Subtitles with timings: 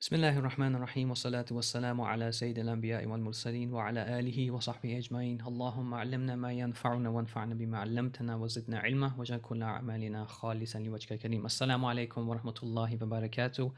[0.00, 5.94] بسم الله الرحمن الرحيم والصلاة والسلام على سيد الأنبياء والمرسلين وعلى آله وصحبه أجمعين اللهم
[5.94, 11.84] علمنا ما ينفعنا وانفعنا بما علمتنا وزدنا علما واجعل كل أعمالنا خالصا لوجهك الكريم السلام
[11.84, 13.72] عليكم ورحمة الله وبركاته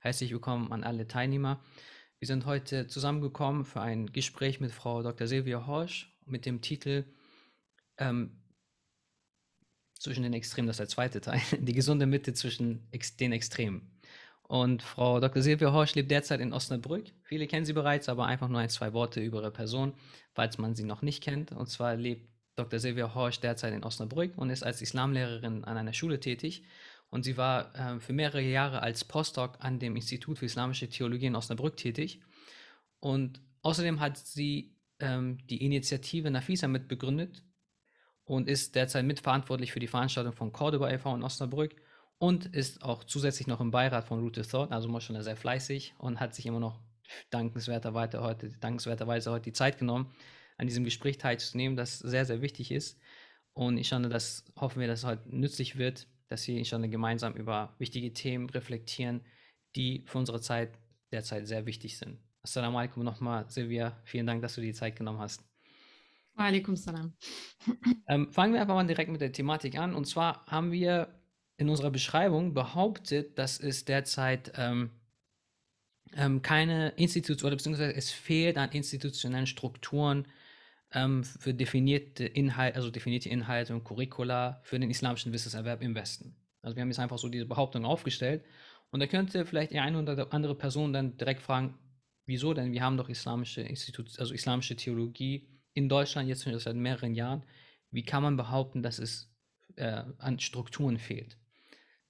[0.00, 1.60] Herzlich willkommen an alle Teilnehmer.
[2.18, 5.26] Wir sind heute zusammengekommen für ein Gespräch mit Frau Dr.
[5.26, 7.04] Silvia Horsch mit dem Titel
[7.96, 8.36] ähm,
[9.98, 13.90] zwischen den Extremen, das ist der zweite Teil, die gesunde Mitte zwischen ex den Extremen.
[14.47, 15.41] Und Frau Dr.
[15.41, 17.05] Silvia Horsch lebt derzeit in Osnabrück.
[17.23, 19.93] Viele kennen sie bereits, aber einfach nur ein, zwei Worte über ihre Person,
[20.33, 21.51] falls man sie noch nicht kennt.
[21.51, 22.79] Und zwar lebt Dr.
[22.79, 26.63] Silvia Horsch derzeit in Osnabrück und ist als Islamlehrerin an einer Schule tätig.
[27.09, 31.27] Und sie war äh, für mehrere Jahre als Postdoc an dem Institut für Islamische Theologie
[31.27, 32.21] in Osnabrück tätig.
[32.99, 37.43] Und außerdem hat sie ähm, die Initiative Nafisa mitbegründet
[38.25, 41.15] und ist derzeit mitverantwortlich für die Veranstaltung von Cordoba e.V.
[41.15, 41.75] in Osnabrück
[42.17, 45.93] und ist auch zusätzlich noch im Beirat von Root of Thought, also Moschner sehr fleißig
[45.97, 46.79] und hat sich immer noch
[47.29, 50.13] dankenswerterweise heute, dankenswerterweise heute die Zeit genommen,
[50.57, 52.99] an diesem Gespräch teilzunehmen, das sehr, sehr wichtig ist.
[53.53, 57.33] Und ich finde, das hoffen wir, dass es heute nützlich wird, dass wir schon gemeinsam
[57.33, 59.21] über wichtige Themen reflektieren,
[59.75, 60.71] die für unsere Zeit
[61.11, 62.19] derzeit sehr wichtig sind.
[62.41, 63.99] Assalamu alaikum nochmal, Silvia.
[64.03, 65.43] Vielen Dank, dass du die Zeit genommen hast.
[66.33, 67.13] Wa alaikum salam.
[68.07, 69.95] Ähm, fangen wir einfach mal direkt mit der Thematik an.
[69.95, 71.07] Und zwar haben wir
[71.57, 74.91] in unserer Beschreibung behauptet, dass es derzeit ähm,
[76.15, 80.27] ähm, keine Institution oder beziehungsweise es fehlt an institutionellen Strukturen
[80.93, 86.35] ähm, für definierte Inhalte, also definierte Inhalte und Curricula für den islamischen Wissenserwerb im Westen.
[86.61, 88.43] Also wir haben jetzt einfach so diese Behauptung aufgestellt
[88.91, 91.77] und da könnte vielleicht die eine oder andere Person dann direkt fragen,
[92.25, 92.71] wieso denn?
[92.71, 97.43] Wir haben doch islamische Institut, also islamische Theologie in Deutschland jetzt schon seit mehreren Jahren.
[97.91, 99.33] Wie kann man behaupten, dass es
[99.75, 101.37] äh, an Strukturen fehlt?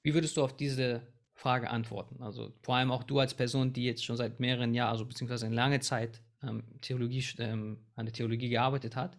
[0.06, 1.02] Wie würdest du auf diese
[1.34, 2.22] Frage antworten?
[2.22, 5.47] Also vor allem auch du als Person, die jetzt schon seit mehreren Jahren, also beziehungsweise
[5.47, 9.18] eine lange Zeit ähm, Theologie, ähm, an der Theologie gearbeitet hat.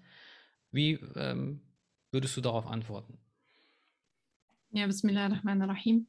[0.71, 1.61] Wie ähm,
[2.13, 3.19] würdest du darauf antworten?
[4.71, 6.07] Ja, Bismillahirrahmanirrahim.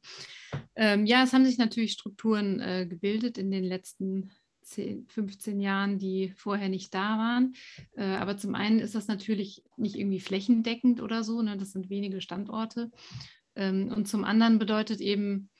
[0.76, 4.30] Ähm, ja, es haben sich natürlich Strukturen äh, gebildet in den letzten
[4.62, 7.54] 10, 15 Jahren, die vorher nicht da waren.
[7.96, 11.56] Äh, aber zum einen ist das natürlich nicht irgendwie flächendeckend oder so, ne?
[11.56, 12.92] das sind wenige Standorte.
[13.58, 15.50] Ähm, und zum anderen bedeutet eben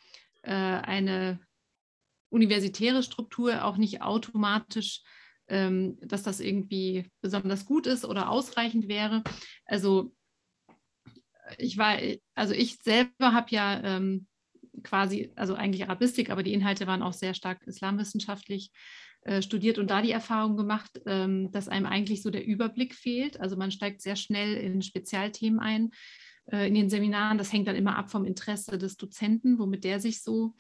[0.43, 1.41] äh, eine
[2.31, 5.03] universitäre Struktur auch nicht automatisch,
[5.49, 9.25] ähm, dass das irgendwie besonders gut ist oder ausreichend wäre.
[9.65, 10.15] Also
[11.57, 11.97] ich war,
[12.35, 14.27] also ich selber habe ja ähm,
[14.83, 18.71] quasi, also eigentlich Arabistik, aber die Inhalte waren auch sehr stark islamwissenschaftlich
[19.23, 23.41] äh, studiert und da die Erfahrung gemacht, ähm, dass einem eigentlich so der Überblick fehlt.
[23.41, 25.91] Also man steigt sehr schnell in Spezialthemen ein
[26.51, 27.39] in den Seminaren.
[27.39, 30.55] Das hängt dann immer ab vom Interesse des Dozenten, womit der sich so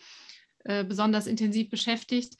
[0.65, 2.35] äh, besonders intensiv beschäftigt.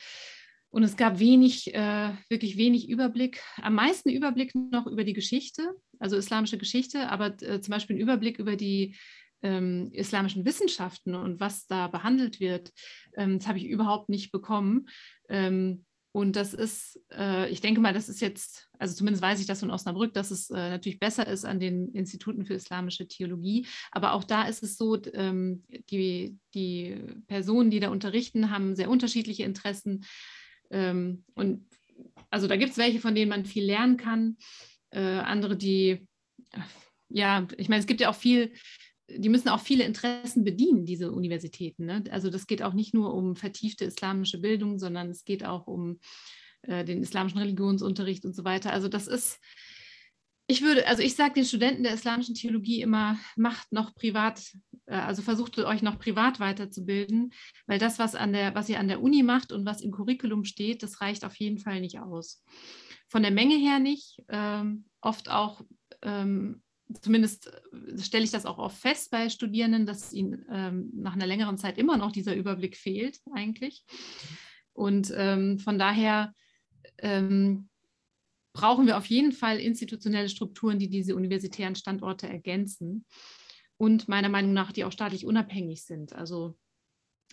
[0.71, 5.75] Und es gab wenig, äh, wirklich wenig Überblick, am meisten Überblick noch über die Geschichte,
[5.99, 8.97] also islamische Geschichte, aber äh, zum Beispiel einen Überblick über die
[9.41, 12.73] ähm, islamischen Wissenschaften und was da behandelt wird,
[13.17, 14.89] ähm, das habe ich überhaupt nicht bekommen.
[16.13, 19.61] Und das ist, äh, ich denke mal, das ist jetzt, also zumindest weiß ich das
[19.61, 23.67] von Osnabrück, dass es äh, natürlich besser ist an den Instituten für islamische Theologie.
[23.93, 28.91] Aber auch da ist es so, ähm, die, die Personen, die da unterrichten, haben sehr
[28.91, 30.07] unterschiedliche Interessen.
[30.71, 31.67] Ähm, und
[32.31, 34.37] also da gibt es welche, von denen man viel lernen kann.
[34.91, 36.07] Äh, andere, die,
[37.11, 38.53] ja, ich meine, es gibt ja auch viel
[39.11, 41.87] die müssen auch viele Interessen bedienen, diese Universitäten.
[41.87, 42.05] Ne?
[42.11, 45.99] Also das geht auch nicht nur um vertiefte islamische Bildung, sondern es geht auch um
[46.63, 48.73] äh, den islamischen Religionsunterricht und so weiter.
[48.73, 49.39] Also das ist,
[50.47, 54.43] ich würde, also ich sage den Studenten der islamischen Theologie immer, macht noch privat,
[54.87, 57.33] äh, also versucht euch noch privat weiterzubilden,
[57.67, 60.45] weil das, was, an der, was ihr an der Uni macht und was im Curriculum
[60.45, 62.45] steht, das reicht auf jeden Fall nicht aus.
[63.09, 65.63] Von der Menge her nicht, ähm, oft auch
[66.03, 66.63] ähm,
[67.01, 71.27] zumindest äh, stelle ich das auch oft fest bei Studierenden, dass ihnen ähm, nach einer
[71.27, 73.85] längeren Zeit immer noch dieser Überblick fehlt eigentlich.
[74.73, 76.33] Und ähm, von daher
[76.99, 77.69] ähm,
[78.53, 83.05] brauchen wir auf jeden Fall institutionelle Strukturen, die diese universitären Standorte ergänzen
[83.77, 86.13] und meiner Meinung nach, die auch staatlich unabhängig sind.
[86.13, 86.57] Also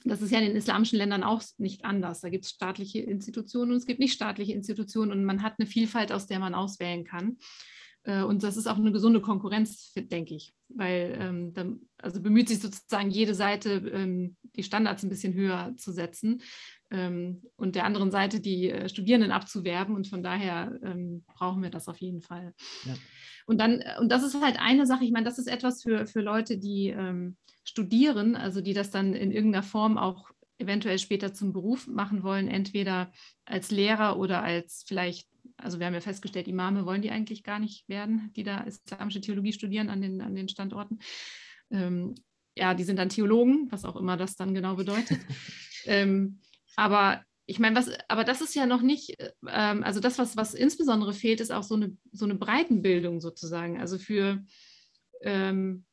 [0.03, 2.21] das ist ja in den islamischen Ländern auch nicht anders.
[2.21, 5.67] Da gibt es staatliche Institutionen und es gibt nicht staatliche Institutionen und man hat eine
[5.67, 7.37] Vielfalt, aus der man auswählen kann.
[8.05, 12.47] Äh, und das ist auch eine gesunde Konkurrenz, denke ich, weil ähm, dann, also bemüht
[12.47, 16.41] sich sozusagen jede Seite, ähm, die Standards ein bisschen höher zu setzen
[16.91, 19.95] ähm, und der anderen Seite die äh, Studierenden abzuwerben.
[19.95, 22.53] Und von daher ähm, brauchen wir das auf jeden Fall.
[22.85, 22.93] Ja.
[23.47, 26.05] Und dann, äh, und das ist halt eine Sache, ich meine, das ist etwas für,
[26.05, 31.33] für Leute, die ähm, studieren, also die das dann in irgendeiner Form auch eventuell später
[31.33, 33.11] zum Beruf machen wollen, entweder
[33.45, 37.59] als Lehrer oder als vielleicht, also wir haben ja festgestellt, Imame wollen die eigentlich gar
[37.59, 40.99] nicht werden, die da islamische Theologie studieren an den, an den Standorten.
[41.71, 42.15] Ähm,
[42.55, 45.19] ja, die sind dann Theologen, was auch immer das dann genau bedeutet.
[45.85, 46.39] ähm,
[46.75, 49.15] aber ich meine, was, aber das ist ja noch nicht,
[49.47, 53.79] ähm, also das, was, was insbesondere fehlt, ist auch so eine, so eine Breitenbildung sozusagen.
[53.79, 54.43] Also für,
[55.21, 55.85] ähm,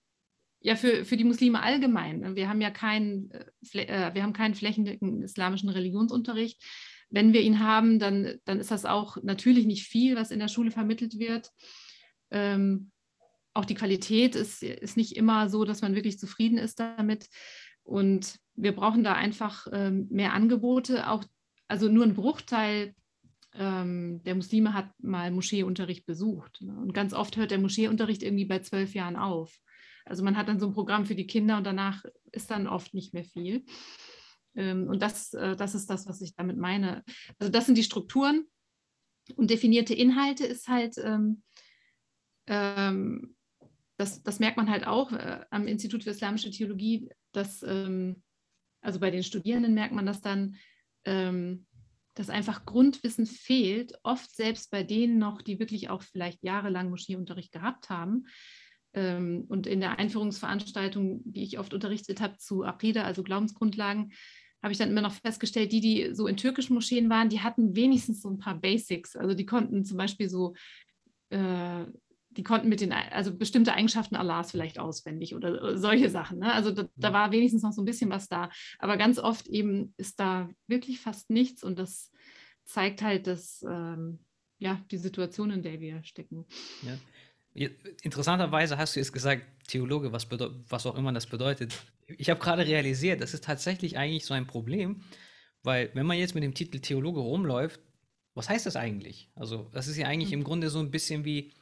[0.61, 2.37] ja, für, für die Muslime allgemein.
[2.37, 6.63] Wir haben ja keinen, äh, äh, wir haben keinen flächendeckenden islamischen Religionsunterricht.
[7.13, 10.49] Wenn wir ihn haben, dann, dann ist das auch natürlich nicht viel, was in der
[10.49, 11.51] Schule vermittelt wird.
[12.31, 12.91] Ähm,
[13.55, 17.29] auch die Qualität ist, ist nicht immer so, dass man wirklich zufrieden ist damit.
[17.85, 21.09] Und wir brauchen da einfach ähm, mehr Angebote.
[21.09, 21.25] Auch,
[21.69, 22.95] also nur ein Bruchteil
[23.55, 26.63] ähm, der Muslime hat mal Moscheeunterricht besucht.
[26.63, 26.75] Ne?
[26.75, 29.59] Und ganz oft hört der Moscheeunterricht irgendwie bei zwölf Jahren auf.
[30.05, 32.95] Also man hat dann so ein Programm für die Kinder und danach ist dann oft
[32.95, 33.65] nicht mehr viel.
[34.55, 37.03] Ähm, und das, äh, das ist das, was ich damit meine.
[37.39, 38.47] Also das sind die Strukturen
[39.37, 41.43] und definierte Inhalte ist halt, ähm,
[42.47, 43.37] ähm,
[43.97, 48.23] das, das merkt man halt auch äh, am Institut für Islamische Theologie, dass, ähm,
[48.81, 50.57] also bei den Studierenden merkt man das dann,
[51.05, 51.67] ähm,
[52.15, 57.53] dass einfach Grundwissen fehlt, oft selbst bei denen noch, die wirklich auch vielleicht jahrelang Moscheeunterricht
[57.53, 58.27] gehabt haben.
[58.93, 64.13] Ähm, und in der Einführungsveranstaltung, die ich oft unterrichtet habe zu Aqidah, also Glaubensgrundlagen,
[64.63, 67.75] habe ich dann immer noch festgestellt, die, die so in türkischen Moscheen waren, die hatten
[67.75, 69.17] wenigstens so ein paar Basics.
[69.17, 70.55] Also die konnten zum Beispiel so,
[71.31, 71.85] äh,
[72.31, 76.39] die konnten mit den, also bestimmte Eigenschaften Allahs vielleicht auswendig oder solche Sachen.
[76.39, 76.53] Ne?
[76.53, 78.51] Also da, da, war wenigstens noch so ein bisschen was da.
[78.79, 82.11] Aber ganz oft eben ist da wirklich fast nichts und das
[82.65, 84.21] zeigt halt, dass ähm,
[84.59, 86.47] ja, die Situation, in der wir stecken.
[86.83, 86.97] Ja.
[87.55, 90.27] Interessanterweise hast du jetzt gesagt, Theologe, was,
[90.69, 91.75] was auch immer das bedeutet.
[92.07, 95.03] Ich habe gerade realisiert, das ist tatsächlich eigentlich so ein Problem,
[95.63, 97.81] weil wenn man jetzt mit dem Titel Theologe rumläuft,
[98.35, 99.31] was heißt das eigentlich?
[99.35, 100.39] Also das ist ja eigentlich mhm.
[100.41, 101.53] im Grunde so ein bisschen wie,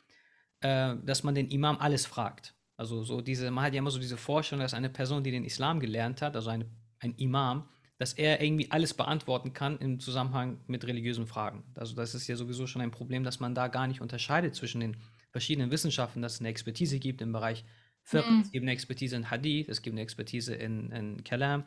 [0.60, 2.54] äh, dass man den Imam alles fragt.
[2.76, 5.44] Also so diese, man hat ja immer so diese Vorstellung, dass eine Person, die den
[5.44, 6.66] Islam gelernt hat, also eine,
[7.00, 11.64] ein Imam, dass er irgendwie alles beantworten kann im Zusammenhang mit religiösen Fragen.
[11.74, 14.80] Also das ist ja sowieso schon ein Problem, dass man da gar nicht unterscheidet zwischen
[14.80, 14.96] den
[15.30, 17.64] verschiedenen Wissenschaften, dass es eine Expertise gibt im Bereich
[18.02, 18.40] Fiqh, mhm.
[18.40, 21.64] es gibt eine Expertise in Hadith, es gibt eine Expertise in, in Kalam.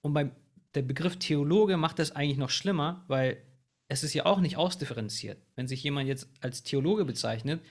[0.00, 0.32] Und beim
[0.74, 3.42] der Begriff Theologe macht das eigentlich noch schlimmer, weil
[3.88, 5.38] es ist ja auch nicht ausdifferenziert.
[5.54, 7.64] Wenn sich jemand jetzt als Theologe bezeichnet,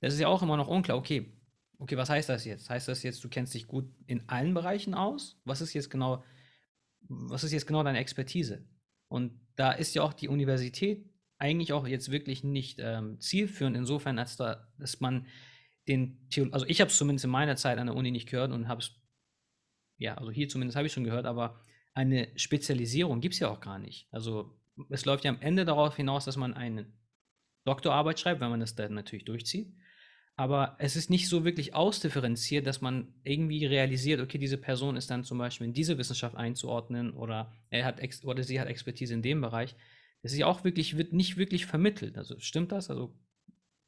[0.00, 1.32] das ist ja auch immer noch unklar, okay,
[1.78, 2.70] okay, was heißt das jetzt?
[2.70, 5.40] Heißt das jetzt, du kennst dich gut in allen Bereichen aus?
[5.44, 6.22] Was ist jetzt genau,
[7.00, 8.64] was ist jetzt genau deine Expertise?
[9.08, 11.04] Und da ist ja auch die Universität
[11.44, 15.26] eigentlich auch jetzt wirklich nicht ähm, zielführend, insofern, als da, dass man
[15.86, 18.50] den Theol also ich habe es zumindest in meiner Zeit an der Uni nicht gehört
[18.50, 18.92] und habe es,
[19.98, 21.60] ja, also hier zumindest habe ich schon gehört, aber
[21.92, 24.08] eine Spezialisierung gibt es ja auch gar nicht.
[24.10, 24.58] Also
[24.88, 26.90] es läuft ja am Ende darauf hinaus, dass man eine
[27.66, 29.74] Doktorarbeit schreibt, wenn man das dann natürlich durchzieht.
[30.36, 35.10] Aber es ist nicht so wirklich ausdifferenziert, dass man irgendwie realisiert, okay, diese Person ist
[35.10, 39.22] dann zum Beispiel in diese Wissenschaft einzuordnen oder er hat oder sie hat Expertise in
[39.22, 39.76] dem Bereich.
[40.24, 42.16] Das ist ja auch wirklich, wird nicht wirklich vermittelt.
[42.16, 42.88] Also stimmt das?
[42.88, 43.14] Also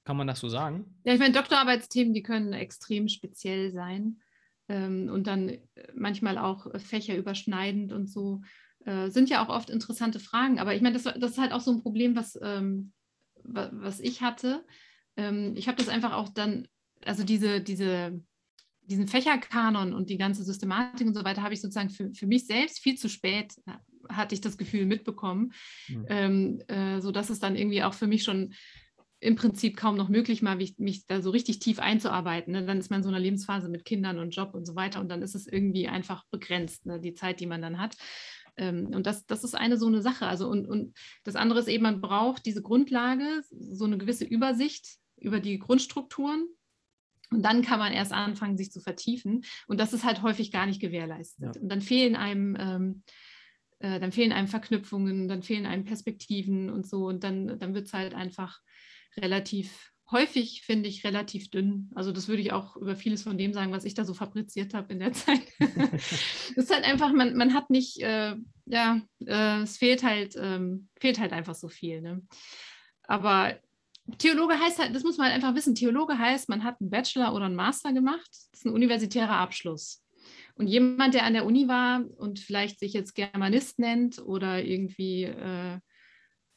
[0.05, 0.85] kann man das so sagen?
[1.05, 4.21] Ja, ich meine, Doktorarbeitsthemen, die können extrem speziell sein
[4.69, 5.61] ähm, und dann äh,
[5.95, 8.43] manchmal auch fächerüberschneidend und so.
[8.85, 10.59] Äh, sind ja auch oft interessante Fragen.
[10.59, 12.93] Aber ich meine, das, das ist halt auch so ein Problem, was, ähm,
[13.43, 14.63] was ich hatte.
[15.17, 16.69] Ähm, ich habe das einfach auch dann,
[17.07, 18.23] also diese, diese,
[18.83, 22.47] diesen Fächerkanon und die ganze Systematik und so weiter habe ich sozusagen für, für mich
[22.47, 23.55] selbst viel zu spät
[24.09, 25.53] hatte ich das Gefühl mitbekommen,
[25.89, 26.07] mhm.
[26.09, 28.55] ähm, äh, sodass es dann irgendwie auch für mich schon
[29.19, 32.53] im Prinzip kaum noch möglich war, mich, mich da so richtig tief einzuarbeiten.
[32.53, 32.67] Ne?
[32.67, 35.09] Dann ist man in so einer Lebensphase mit Kindern und Job und so weiter und
[35.09, 37.01] dann ist es irgendwie einfach begrenzt, ne?
[37.01, 37.97] die Zeit, die man dann hat.
[38.57, 40.27] Ähm, und das, das ist eine so eine Sache.
[40.27, 44.99] Also und, und das andere ist eben, man braucht diese Grundlage, so eine gewisse Übersicht
[45.17, 46.47] über die Grundstrukturen,
[47.31, 49.45] und dann kann man erst anfangen, sich zu vertiefen.
[49.67, 51.57] Und das ist halt häufig gar nicht gewährleistet.
[51.57, 51.61] Ja.
[51.61, 53.03] Und dann fehlen einem ähm,
[53.79, 57.07] äh, dann fehlen einem Verknüpfungen, dann fehlen einem Perspektiven und so.
[57.07, 58.61] Und dann, dann wird es halt einfach
[59.17, 61.91] relativ häufig, finde ich, relativ dünn.
[61.95, 64.73] Also das würde ich auch über vieles von dem sagen, was ich da so fabriziert
[64.73, 65.41] habe in der Zeit.
[66.57, 68.35] Es ist halt einfach, man, man hat nicht, äh,
[68.67, 72.01] ja, äh, es fehlt halt, ähm, fehlt halt einfach so viel.
[72.01, 72.23] Ne?
[73.03, 73.59] Aber
[74.19, 77.35] Theologe heißt halt, das muss man halt einfach wissen, Theologe heißt, man hat einen Bachelor
[77.35, 78.29] oder einen Master gemacht.
[78.31, 80.03] Das ist ein universitärer Abschluss.
[80.57, 85.25] Und jemand, der an der Uni war und vielleicht sich jetzt Germanist nennt oder irgendwie,
[85.25, 85.79] äh,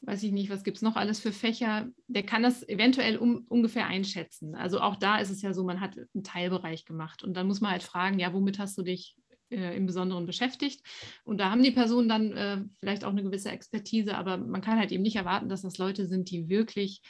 [0.02, 3.46] weiß ich nicht, was gibt es noch alles für Fächer, der kann das eventuell um,
[3.50, 4.56] ungefähr einschätzen.
[4.56, 7.60] Also auch da ist es ja so, man hat einen Teilbereich gemacht und dann muss
[7.60, 9.18] man halt fragen, ja, womit hast du dich
[9.50, 10.82] äh, im Besonderen beschäftigt.
[11.26, 14.80] Und da haben die Personen dann äh, vielleicht auch eine gewisse Expertise, aber man kann
[14.80, 17.02] halt eben nicht erwarten, dass das Leute sind, die wirklich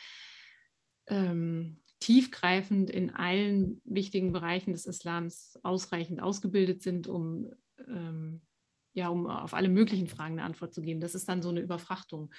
[1.07, 7.51] ähm, tiefgreifend in allen wichtigen Bereichen des Islams ausreichend ausgebildet sind, um,
[7.87, 8.41] ähm,
[8.93, 11.01] ja, um auf alle möglichen Fragen eine Antwort zu geben.
[11.01, 12.31] Das ist dann so eine Überfrachtung.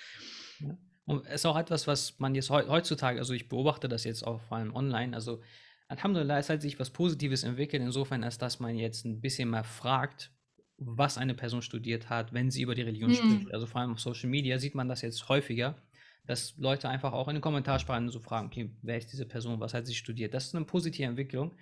[0.60, 0.78] Ja.
[1.04, 4.40] Und es ist auch etwas, was man jetzt heutzutage, also ich beobachte das jetzt auch
[4.42, 5.42] vor allem online, also
[5.88, 9.64] Alhamdulillah, es hat sich was Positives entwickelt, insofern, als dass man jetzt ein bisschen mehr
[9.64, 10.32] fragt,
[10.76, 13.14] was eine Person studiert hat, wenn sie über die Religion mhm.
[13.14, 13.52] spricht.
[13.52, 15.82] Also vor allem auf Social Media sieht man das jetzt häufiger,
[16.30, 19.74] dass Leute einfach auch in den Kommentarspalten so fragen, okay, wer ist diese Person, was
[19.74, 20.32] hat sie studiert?
[20.32, 21.56] Das ist eine positive Entwicklung.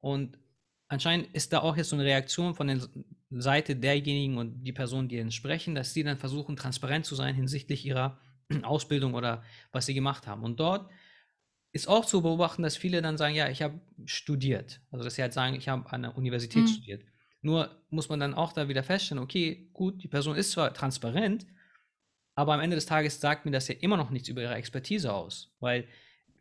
[0.00, 0.38] Und
[0.88, 2.80] anscheinend ist da auch jetzt so eine Reaktion von der
[3.30, 7.84] Seite derjenigen und die Personen, die sprechen, dass sie dann versuchen, transparent zu sein hinsichtlich
[7.84, 8.18] ihrer
[8.62, 10.42] Ausbildung oder was sie gemacht haben.
[10.42, 10.90] Und dort
[11.72, 14.80] ist auch zu beobachten, dass viele dann sagen, ja, ich habe studiert.
[14.90, 16.68] Also dass sie halt sagen, ich habe an der Universität mhm.
[16.68, 17.04] studiert.
[17.42, 21.46] Nur muss man dann auch da wieder feststellen, okay, gut, die Person ist zwar transparent,
[22.36, 25.12] aber am Ende des Tages sagt mir das ja immer noch nichts über ihre Expertise
[25.12, 25.56] aus.
[25.58, 25.88] Weil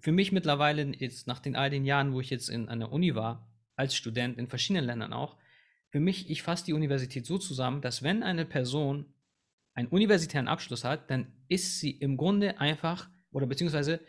[0.01, 3.15] für mich mittlerweile, jetzt nach den all den Jahren, wo ich jetzt in einer Uni
[3.15, 5.37] war, als Student in verschiedenen Ländern auch,
[5.89, 9.05] für mich, ich fasse die Universität so zusammen, dass wenn eine Person
[9.73, 14.01] einen universitären Abschluss hat, dann ist sie im Grunde einfach, oder beziehungsweise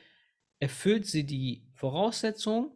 [0.58, 2.72] erfüllt sie die Voraussetzungen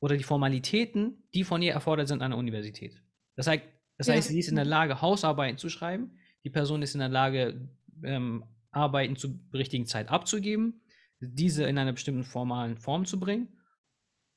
[0.00, 3.00] oder die Formalitäten, die von ihr erfordert sind an der Universität.
[3.36, 3.62] Das heißt,
[3.96, 6.18] das heißt, sie ist in der Lage, Hausarbeiten zu schreiben.
[6.42, 7.68] Die Person ist in der Lage,
[8.02, 10.80] ähm, Arbeiten zur richtigen Zeit abzugeben,
[11.20, 13.48] diese in einer bestimmten formalen Form zu bringen.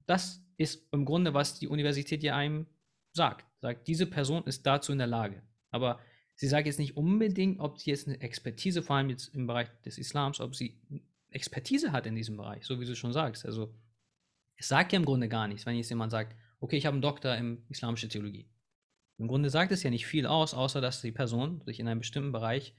[0.05, 2.67] Das ist im Grunde, was die Universität ja einem
[3.13, 3.45] sagt.
[3.59, 5.41] Sagt, diese Person ist dazu in der Lage.
[5.71, 5.99] Aber
[6.35, 9.69] sie sagt jetzt nicht unbedingt, ob sie jetzt eine Expertise, vor allem jetzt im Bereich
[9.83, 10.79] des Islams, ob sie
[11.29, 13.45] Expertise hat in diesem Bereich, so wie du schon sagst.
[13.45, 13.73] Also
[14.55, 17.01] es sagt ja im Grunde gar nichts, wenn jetzt jemand sagt, okay, ich habe einen
[17.01, 18.47] Doktor in islamische Theologie.
[19.17, 21.99] Im Grunde sagt es ja nicht viel aus, außer dass die Person sich in einem
[21.99, 22.73] bestimmten Bereich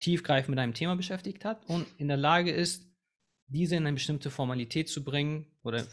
[0.00, 2.86] tiefgreifend mit einem Thema beschäftigt hat und in der Lage ist,
[3.48, 5.86] diese in eine bestimmte Formalität zu bringen oder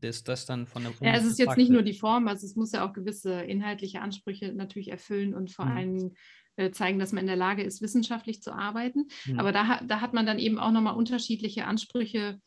[0.00, 2.54] das, das dann von der Ja, es ist jetzt nicht nur die Form, also es
[2.54, 5.72] muss ja auch gewisse inhaltliche Ansprüche natürlich erfüllen und vor mhm.
[5.72, 6.14] allem
[6.56, 9.08] äh, zeigen, dass man in der Lage ist, wissenschaftlich zu arbeiten.
[9.26, 9.40] Mhm.
[9.40, 12.40] Aber da, da hat man dann eben auch nochmal unterschiedliche Ansprüche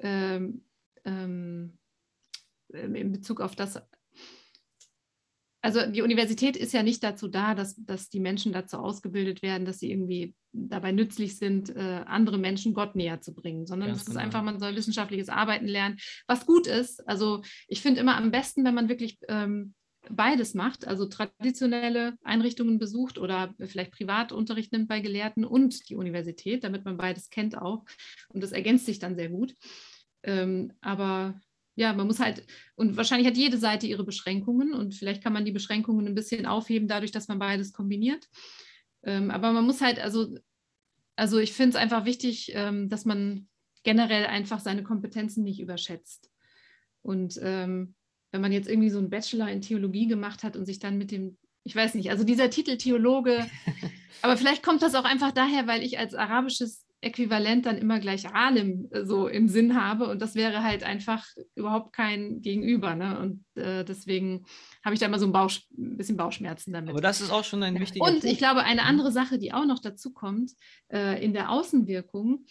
[0.00, 0.64] ähm,
[1.04, 1.78] ähm,
[2.72, 3.80] in Bezug auf das.
[5.64, 9.64] Also die Universität ist ja nicht dazu da, dass, dass die Menschen dazu ausgebildet werden,
[9.64, 14.04] dass sie irgendwie dabei nützlich sind, äh, andere Menschen Gott näher zu bringen, sondern es
[14.04, 14.18] genau.
[14.18, 17.08] ist einfach, man soll wissenschaftliches Arbeiten lernen, was gut ist.
[17.08, 19.72] Also ich finde immer am besten, wenn man wirklich ähm,
[20.10, 26.62] beides macht, also traditionelle Einrichtungen besucht oder vielleicht Privatunterricht nimmt bei Gelehrten und die Universität,
[26.62, 27.86] damit man beides kennt auch.
[28.28, 29.54] Und das ergänzt sich dann sehr gut.
[30.24, 31.40] Ähm, aber
[31.76, 35.44] ja, man muss halt, und wahrscheinlich hat jede Seite ihre Beschränkungen und vielleicht kann man
[35.44, 38.28] die Beschränkungen ein bisschen aufheben, dadurch, dass man beides kombiniert.
[39.02, 40.36] Ähm, aber man muss halt, also,
[41.16, 43.48] also ich finde es einfach wichtig, ähm, dass man
[43.82, 46.30] generell einfach seine Kompetenzen nicht überschätzt.
[47.02, 47.94] Und ähm,
[48.30, 51.10] wenn man jetzt irgendwie so einen Bachelor in Theologie gemacht hat und sich dann mit
[51.10, 53.46] dem, ich weiß nicht, also dieser Titel Theologe,
[54.22, 58.28] aber vielleicht kommt das auch einfach daher, weil ich als arabisches Äquivalent dann immer gleich
[58.34, 62.94] Alim äh, so im Sinn habe und das wäre halt einfach überhaupt kein Gegenüber.
[62.94, 63.18] Ne?
[63.18, 64.44] Und äh, deswegen
[64.84, 66.90] habe ich da immer so ein, Bauch, ein, bisschen Bauchschmerzen damit.
[66.90, 68.24] Aber das ist auch schon ein wichtiger Und Punkt.
[68.24, 68.88] ich glaube, eine mhm.
[68.88, 70.52] andere Sache, die auch noch dazu kommt,
[70.92, 72.46] äh, in der Außenwirkung,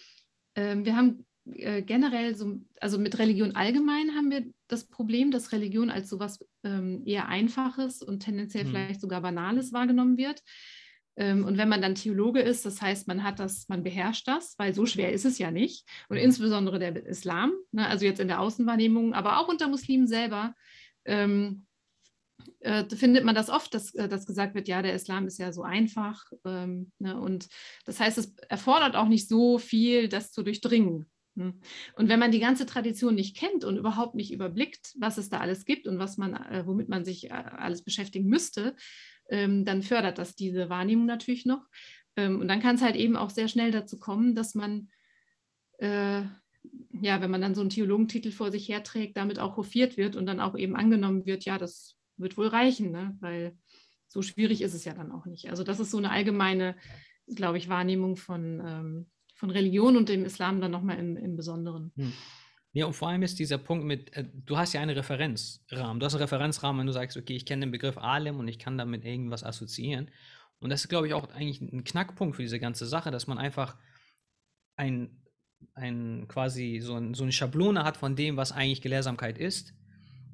[0.55, 5.51] äh, wir haben äh, generell so, also mit Religion allgemein haben wir das Problem, dass
[5.51, 8.69] Religion als sowas ähm, eher Einfaches und tendenziell mhm.
[8.69, 10.41] vielleicht sogar Banales wahrgenommen wird.
[11.15, 14.55] Ähm, und wenn man dann Theologe ist, das heißt, man hat das, man beherrscht das,
[14.57, 15.87] weil so schwer ist es ja nicht.
[16.09, 16.23] Und mhm.
[16.23, 20.55] insbesondere der Islam, ne, also jetzt in der Außenwahrnehmung, aber auch unter Muslimen selber,
[21.05, 21.65] ähm,
[22.59, 25.51] äh, findet man das oft, dass, äh, dass gesagt wird, ja, der Islam ist ja
[25.51, 26.25] so einfach.
[26.45, 27.47] Ähm, ne, und
[27.85, 31.05] das heißt, es erfordert auch nicht so viel, das zu durchdringen.
[31.35, 31.59] Hm.
[31.95, 35.39] Und wenn man die ganze Tradition nicht kennt und überhaupt nicht überblickt, was es da
[35.39, 38.75] alles gibt und was man, äh, womit man sich äh, alles beschäftigen müsste,
[39.29, 41.65] dann fördert das diese Wahrnehmung natürlich noch.
[42.15, 44.89] Ähm, und dann kann es halt eben auch sehr schnell dazu kommen, dass man,
[45.79, 46.21] äh,
[47.01, 50.25] ja, wenn man dann so einen Theologentitel vor sich herträgt, damit auch hofiert wird und
[50.25, 53.17] dann auch eben angenommen wird, ja, das wird wohl reichen, ne?
[53.19, 53.57] weil
[54.07, 55.49] so schwierig ist es ja dann auch nicht.
[55.49, 56.75] Also das ist so eine allgemeine,
[57.27, 59.07] glaube ich, Wahrnehmung von ähm,
[59.43, 61.91] von Religion und dem Islam dann nochmal im, im Besonderen.
[61.97, 62.13] Hm.
[62.73, 65.99] Ja, und vor allem ist dieser Punkt mit, äh, du hast ja einen Referenzrahmen.
[65.99, 68.59] Du hast einen Referenzrahmen, wenn du sagst, okay, ich kenne den Begriff Alim und ich
[68.59, 70.09] kann damit irgendwas assoziieren.
[70.59, 73.37] Und das ist, glaube ich, auch eigentlich ein Knackpunkt für diese ganze Sache, dass man
[73.37, 73.77] einfach
[74.75, 75.21] ein,
[75.75, 79.73] ein quasi so, ein, so eine Schablone hat von dem, was eigentlich Gelehrsamkeit ist.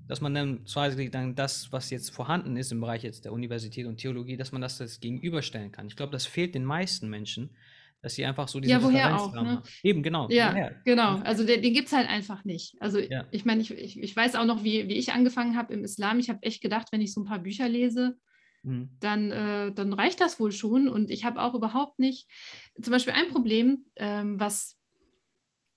[0.07, 3.85] dass man dann quasi dann das, was jetzt vorhanden ist im Bereich jetzt der Universität
[3.85, 5.87] und Theologie, dass man das, das gegenüberstellen kann.
[5.87, 7.51] Ich glaube, das fehlt den meisten Menschen,
[8.01, 9.61] dass sie einfach so diese Ja, woher auch, ne?
[9.83, 10.29] Eben, genau.
[10.29, 10.81] Ja, woher?
[10.85, 11.17] genau.
[11.19, 12.75] Also den, den gibt es halt einfach nicht.
[12.79, 13.25] Also ja.
[13.31, 16.19] ich meine, ich, ich, ich, weiß auch noch, wie, wie ich angefangen habe im Islam.
[16.19, 18.17] Ich habe echt gedacht, wenn ich so ein paar Bücher lese,
[18.63, 18.89] mhm.
[18.99, 20.87] dann, äh, dann reicht das wohl schon.
[20.87, 22.29] Und ich habe auch überhaupt nicht,
[22.81, 24.77] zum Beispiel ein Problem, ähm, was,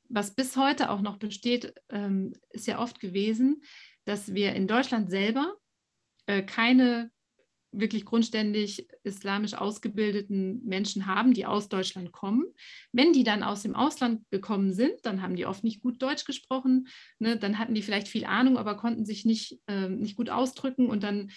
[0.09, 3.63] was bis heute auch noch besteht, ähm, ist ja oft gewesen,
[4.05, 5.55] dass wir in Deutschland selber
[6.27, 7.11] äh, keine
[7.73, 12.45] wirklich grundständig islamisch ausgebildeten Menschen haben, die aus Deutschland kommen.
[12.93, 16.25] Wenn die dann aus dem Ausland gekommen sind, dann haben die oft nicht gut Deutsch
[16.25, 16.89] gesprochen,
[17.19, 17.37] ne?
[17.37, 21.03] dann hatten die vielleicht viel Ahnung, aber konnten sich nicht, ähm, nicht gut ausdrücken und
[21.03, 21.31] dann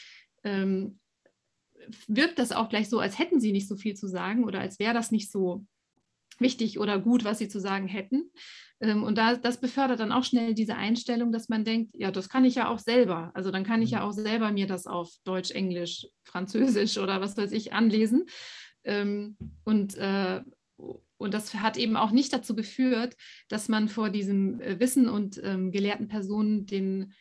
[0.43, 0.99] ähm,
[2.07, 4.79] wirkt das auch gleich so, als hätten sie nicht so viel zu sagen oder als
[4.79, 5.65] wäre das nicht so
[6.39, 8.31] wichtig oder gut, was sie zu sagen hätten.
[8.79, 12.29] Ähm, und da, das befördert dann auch schnell diese Einstellung, dass man denkt, ja, das
[12.29, 13.31] kann ich ja auch selber.
[13.33, 14.05] Also dann kann ich ja mhm.
[14.05, 18.25] auch selber mir das auf Deutsch, Englisch, Französisch oder was weiß ich anlesen.
[18.83, 20.41] Ähm, und, äh,
[21.17, 23.15] und das hat eben auch nicht dazu geführt,
[23.47, 27.13] dass man vor diesem äh, Wissen und ähm, gelehrten Personen den,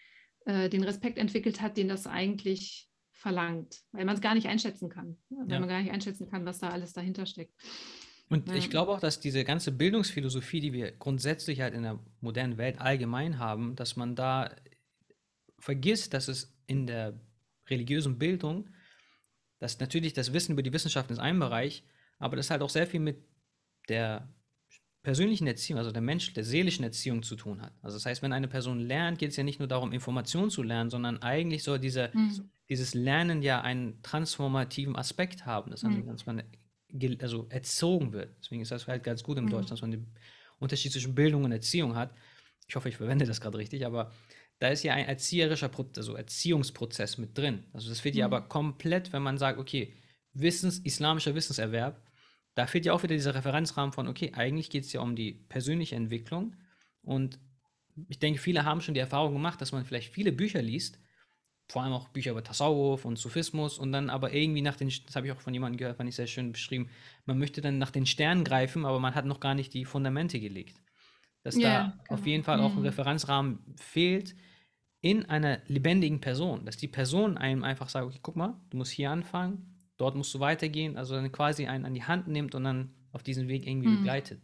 [0.46, 4.90] äh, den Respekt entwickelt hat, den das eigentlich verlangt, weil man es gar nicht einschätzen
[4.90, 5.60] kann, weil ja.
[5.60, 7.54] man gar nicht einschätzen kann, was da alles dahinter steckt.
[8.28, 8.54] Und ja.
[8.54, 12.80] ich glaube auch, dass diese ganze Bildungsphilosophie, die wir grundsätzlich halt in der modernen Welt
[12.80, 14.54] allgemein haben, dass man da
[15.58, 17.18] vergisst, dass es in der
[17.68, 18.70] religiösen Bildung,
[19.58, 21.84] dass natürlich das Wissen über die Wissenschaft ist ein Bereich,
[22.18, 23.22] aber das halt auch sehr viel mit
[23.88, 24.28] der
[25.02, 27.72] persönlichen Erziehung, also der Mensch, der seelischen Erziehung zu tun hat.
[27.82, 30.62] Also das heißt, wenn eine Person lernt, geht es ja nicht nur darum, Informationen zu
[30.62, 32.50] lernen, sondern eigentlich soll diese, mhm.
[32.70, 35.70] dieses Lernen ja einen transformativen Aspekt haben.
[35.70, 36.06] Das heißt, mhm.
[36.06, 36.42] dass man
[37.20, 38.36] also erzogen wird.
[38.40, 39.50] Deswegen ist das halt ganz gut im mhm.
[39.50, 40.06] Deutsch, dass man den
[40.58, 42.14] Unterschied zwischen Bildung und Erziehung hat.
[42.68, 44.12] Ich hoffe, ich verwende das gerade richtig, aber
[44.58, 47.64] da ist ja ein erzieherischer Prozess, also Erziehungsprozess mit drin.
[47.72, 48.20] Also das fehlt mhm.
[48.20, 49.94] ja aber komplett, wenn man sagt, okay,
[50.32, 52.00] Wissens, islamischer Wissenserwerb,
[52.54, 55.32] da fehlt ja auch wieder dieser Referenzrahmen von, okay, eigentlich geht es ja um die
[55.32, 56.56] persönliche Entwicklung
[57.02, 57.38] und
[58.08, 60.98] ich denke, viele haben schon die Erfahrung gemacht, dass man vielleicht viele Bücher liest,
[61.68, 65.16] vor allem auch Bücher über Tasawuf und Sufismus und dann aber irgendwie nach den, das
[65.16, 66.90] habe ich auch von jemandem gehört, fand ich sehr schön beschrieben,
[67.24, 70.40] man möchte dann nach den Sternen greifen, aber man hat noch gar nicht die Fundamente
[70.40, 70.80] gelegt.
[71.42, 72.30] Dass yeah, da auf genau.
[72.30, 72.86] jeden Fall auch ein mhm.
[72.86, 74.34] Referenzrahmen fehlt
[75.00, 78.92] in einer lebendigen Person, dass die Person einem einfach sagt, okay, guck mal, du musst
[78.92, 82.64] hier anfangen, dort musst du weitergehen, also dann quasi einen an die Hand nimmt und
[82.64, 83.96] dann auf diesen Weg irgendwie mhm.
[83.98, 84.42] begleitet.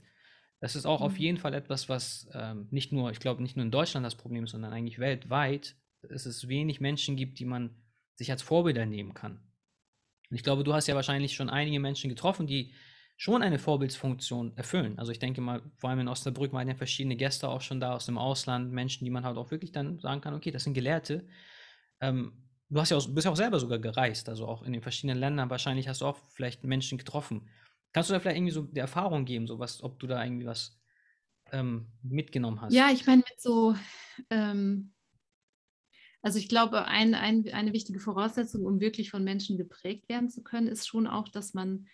[0.61, 1.07] Das ist auch mhm.
[1.07, 4.15] auf jeden Fall etwas, was ähm, nicht nur, ich glaube, nicht nur in Deutschland das
[4.15, 7.77] Problem ist, sondern eigentlich weltweit es wenig Menschen gibt, die man
[8.15, 9.41] sich als Vorbilder nehmen kann.
[10.31, 12.73] Und ich glaube, du hast ja wahrscheinlich schon einige Menschen getroffen, die
[13.17, 14.99] schon eine Vorbildsfunktion erfüllen.
[14.99, 17.95] Also ich denke mal, vor allem in Osnabrück waren ja verschiedene Gäste auch schon da
[17.95, 20.73] aus dem Ausland, Menschen, die man halt auch wirklich dann sagen kann, okay, das sind
[20.73, 21.27] Gelehrte.
[22.01, 22.33] Ähm,
[22.71, 25.19] du hast ja auch, bist ja auch selber sogar gereist, also auch in den verschiedenen
[25.19, 25.51] Ländern.
[25.51, 27.51] Wahrscheinlich hast du auch vielleicht Menschen getroffen.
[27.93, 30.47] Kannst du da vielleicht irgendwie so die Erfahrung geben, so was, ob du da irgendwie
[30.47, 30.81] was
[31.53, 32.73] ähm, mitgenommen hast?
[32.73, 33.75] Ja, ich meine, mit so
[34.31, 34.95] ähm,
[36.23, 40.43] also ich glaube, ein, ein, eine wichtige Voraussetzung, um wirklich von Menschen geprägt werden zu
[40.43, 41.87] können, ist schon auch, dass man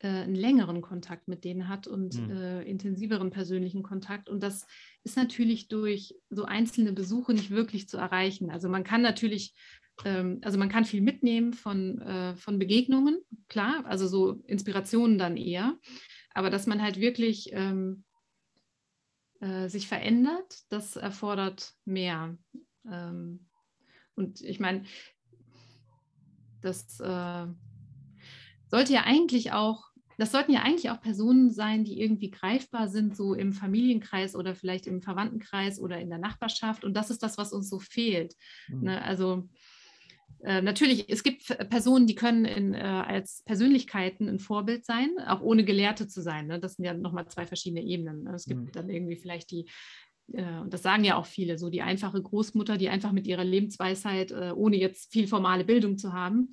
[0.00, 2.30] äh, einen längeren Kontakt mit denen hat und mhm.
[2.30, 4.28] äh, intensiveren persönlichen Kontakt.
[4.28, 4.66] Und das
[5.04, 8.50] ist natürlich durch so einzelne Besuche nicht wirklich zu erreichen.
[8.50, 9.54] Also man kann natürlich,
[10.04, 15.36] ähm, also man kann viel mitnehmen von, äh, von Begegnungen, klar, also so Inspirationen dann
[15.36, 15.78] eher.
[16.32, 18.04] Aber dass man halt wirklich ähm,
[19.40, 22.36] äh, sich verändert, das erfordert mehr.
[22.90, 23.49] Ähm,
[24.20, 24.84] und ich meine,
[26.60, 27.46] das äh,
[28.68, 29.84] sollte ja eigentlich auch,
[30.18, 34.54] das sollten ja eigentlich auch Personen sein, die irgendwie greifbar sind, so im Familienkreis oder
[34.54, 36.84] vielleicht im Verwandtenkreis oder in der Nachbarschaft.
[36.84, 38.34] Und das ist das, was uns so fehlt.
[38.68, 38.82] Mhm.
[38.82, 39.02] Ne?
[39.02, 39.48] Also
[40.42, 45.40] äh, natürlich, es gibt Personen, die können in, äh, als Persönlichkeiten ein Vorbild sein, auch
[45.40, 46.46] ohne Gelehrte zu sein.
[46.46, 46.60] Ne?
[46.60, 48.24] Das sind ja nochmal zwei verschiedene Ebenen.
[48.24, 48.34] Ne?
[48.34, 48.72] Es gibt mhm.
[48.72, 49.70] dann irgendwie vielleicht die
[50.32, 54.30] und das sagen ja auch viele, so die einfache Großmutter, die einfach mit ihrer Lebensweisheit,
[54.30, 56.50] äh, ohne jetzt viel formale Bildung zu haben,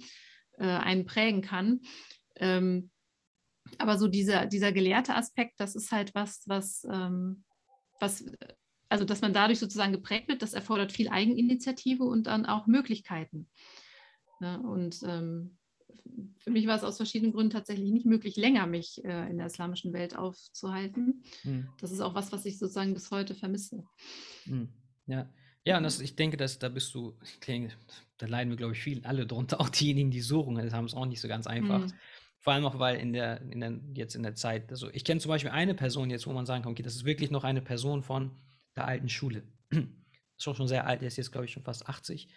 [0.57, 1.81] äh, einen prägen kann.
[2.35, 2.89] Ähm,
[3.77, 7.43] aber so dieser, dieser gelehrte Aspekt, das ist halt was, was, ähm,
[7.99, 8.25] was,
[8.89, 13.49] also dass man dadurch sozusagen geprägt wird, das erfordert viel Eigeninitiative und dann auch Möglichkeiten.
[14.39, 14.61] Ne?
[14.61, 15.57] Und ähm,
[16.37, 19.47] für mich war es aus verschiedenen Gründen tatsächlich nicht möglich, länger mich äh, in der
[19.47, 21.23] islamischen Welt aufzuhalten.
[21.43, 21.69] Mhm.
[21.79, 23.83] Das ist auch was, was ich sozusagen bis heute vermisse.
[24.45, 24.69] Mhm.
[25.07, 25.29] Ja.
[25.65, 27.73] Ja, und das, ich denke, dass da bist du, denke,
[28.17, 30.93] da leiden wir, glaube ich, viel alle drunter, auch diejenigen, die suchen, das haben es
[30.93, 31.85] auch nicht so ganz einfach.
[31.85, 31.93] Mhm.
[32.39, 35.19] Vor allem auch, weil in der, in der, jetzt in der Zeit, also ich kenne
[35.19, 37.61] zum Beispiel eine Person jetzt, wo man sagen kann, okay, das ist wirklich noch eine
[37.61, 38.31] Person von
[38.77, 39.43] der alten Schule.
[40.37, 42.29] ist auch schon sehr alt, er ist jetzt, glaube ich, schon fast 80,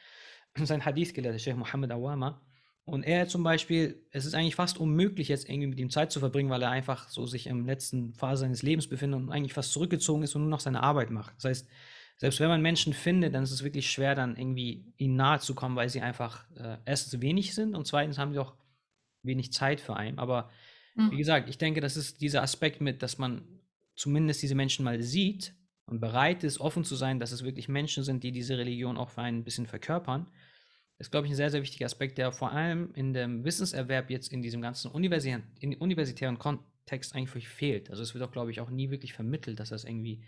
[0.65, 2.43] sein Hadith gelehrt, der Sheikh Mohammed Awama.
[2.91, 6.19] Und er zum Beispiel, es ist eigentlich fast unmöglich, jetzt irgendwie mit ihm Zeit zu
[6.19, 9.71] verbringen, weil er einfach so sich im letzten Phase seines Lebens befindet und eigentlich fast
[9.71, 11.37] zurückgezogen ist und nur noch seine Arbeit macht.
[11.37, 11.69] Das heißt,
[12.17, 15.55] selbst wenn man Menschen findet, dann ist es wirklich schwer, dann irgendwie ihnen nahe zu
[15.55, 18.55] kommen, weil sie einfach äh, erstens wenig sind und zweitens haben sie auch
[19.23, 20.19] wenig Zeit für einen.
[20.19, 20.51] Aber
[20.97, 21.13] mhm.
[21.13, 23.43] wie gesagt, ich denke, das ist dieser Aspekt mit, dass man
[23.95, 25.55] zumindest diese Menschen mal sieht
[25.87, 29.11] und bereit ist, offen zu sein, dass es wirklich Menschen sind, die diese Religion auch
[29.11, 30.27] für einen ein bisschen verkörpern
[31.01, 34.31] ist, glaube ich, ein sehr, sehr wichtiger Aspekt, der vor allem in dem Wissenserwerb jetzt
[34.33, 37.91] in diesem ganzen universi in universitären Kontext eigentlich fehlt.
[37.91, 40.23] Also es wird auch, glaube ich, auch nie wirklich vermittelt, dass das irgendwie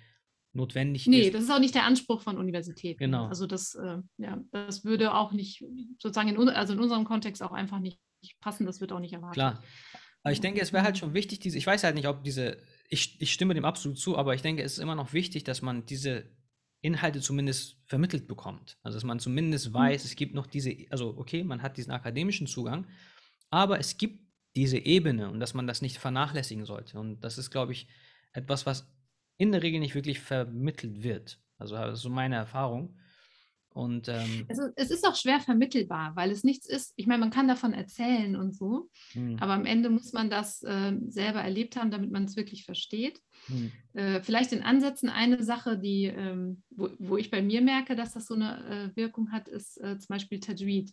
[0.55, 1.25] notwendig nee, ist.
[1.27, 2.99] Nee, das ist auch nicht der Anspruch von Universitäten.
[2.99, 3.27] Genau.
[3.27, 5.63] Also das, äh, ja, das würde auch nicht,
[5.99, 8.01] sozusagen in, also in unserem Kontext auch einfach nicht
[8.41, 9.35] passen, das wird auch nicht erwartet.
[9.35, 9.63] Klar.
[10.23, 12.57] Aber ich denke, es wäre halt schon wichtig, diese, ich weiß halt nicht, ob diese,
[12.89, 15.61] ich, ich stimme dem absolut zu, aber ich denke, es ist immer noch wichtig, dass
[15.63, 16.31] man diese
[16.83, 18.77] Inhalte zumindest vermittelt bekommt.
[18.83, 19.75] Also dass man zumindest mhm.
[19.75, 22.87] weiß, es gibt noch diese, also okay, man hat diesen akademischen Zugang,
[23.51, 24.21] aber es gibt
[24.55, 26.99] diese Ebene und dass man das nicht vernachlässigen sollte.
[26.99, 27.87] Und das ist, glaube ich,
[28.33, 28.93] etwas, was
[29.39, 31.41] in der Regel nicht wirklich vermittelt wird.
[31.57, 32.99] Also das ist so meine Erfahrung.
[33.75, 36.93] Und, ähm, also, es ist auch schwer vermittelbar, weil es nichts ist.
[36.97, 39.39] Ich meine, man kann davon erzählen und so, hm.
[39.41, 43.21] aber am Ende muss man das äh, selber erlebt haben, damit man es wirklich versteht.
[43.47, 43.73] Hm.
[43.95, 48.13] Äh, vielleicht in Ansätzen eine Sache, die, ähm, wo, wo, ich bei mir merke, dass
[48.13, 50.93] das so eine äh, Wirkung hat, ist äh, zum Beispiel Tajweed.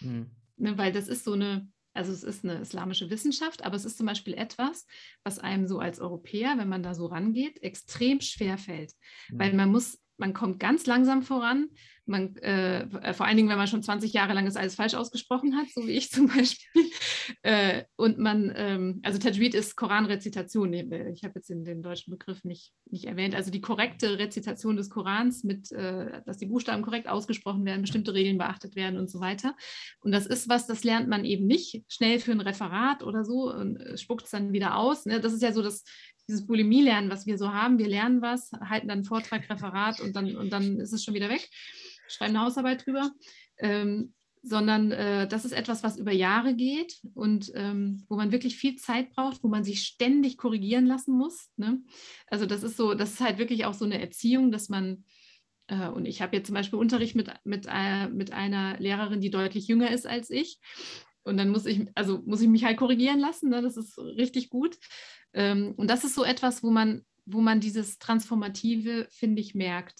[0.00, 0.30] Hm.
[0.56, 3.98] Ne, weil das ist so eine, also es ist eine islamische Wissenschaft, aber es ist
[3.98, 4.86] zum Beispiel etwas,
[5.22, 8.92] was einem so als Europäer, wenn man da so rangeht, extrem schwer fällt.
[9.30, 11.68] Weil man muss man kommt ganz langsam voran.
[12.06, 15.56] Man, äh, vor allen Dingen, wenn man schon 20 Jahre lang das alles falsch ausgesprochen
[15.56, 16.84] hat, so wie ich zum Beispiel.
[17.42, 20.72] Äh, und man, ähm, also Tajweed ist Koranrezitation.
[20.72, 23.34] Ich habe jetzt den, den, deutschen Begriff nicht, nicht erwähnt.
[23.34, 28.14] Also die korrekte Rezitation des Korans, mit, äh, dass die Buchstaben korrekt ausgesprochen werden, bestimmte
[28.14, 29.56] Regeln beachtet werden und so weiter.
[30.00, 33.52] Und das ist was, das lernt man eben nicht schnell für ein Referat oder so
[33.52, 35.06] und äh, spuckt es dann wieder aus.
[35.06, 35.20] Ne?
[35.20, 35.84] Das ist ja so das
[36.28, 37.78] dieses Bulimie-Lernen, was wir so haben.
[37.78, 41.28] Wir lernen was, halten dann Vortrag, Referat und dann, und dann ist es schon wieder
[41.28, 41.48] weg,
[42.08, 43.10] schreiben eine Hausarbeit drüber.
[43.58, 44.14] Ähm,
[44.46, 48.76] sondern äh, das ist etwas, was über Jahre geht und ähm, wo man wirklich viel
[48.76, 51.50] Zeit braucht, wo man sich ständig korrigieren lassen muss.
[51.56, 51.80] Ne?
[52.28, 55.04] Also das ist so, das ist halt wirklich auch so eine Erziehung, dass man,
[55.66, 59.30] äh, und ich habe jetzt zum Beispiel Unterricht mit, mit, äh, mit einer Lehrerin, die
[59.30, 60.60] deutlich jünger ist als ich.
[61.24, 63.62] Und dann muss ich, also muss ich mich halt korrigieren lassen, ne?
[63.62, 64.78] das ist richtig gut.
[65.32, 69.98] Ähm, und das ist so etwas, wo man, wo man dieses Transformative, finde ich, merkt.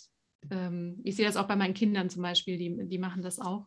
[0.51, 3.67] Ähm, ich sehe das auch bei meinen Kindern zum Beispiel, die, die machen das auch.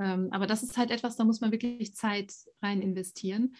[0.00, 2.32] Ähm, aber das ist halt etwas, da muss man wirklich Zeit
[2.62, 3.54] rein investieren.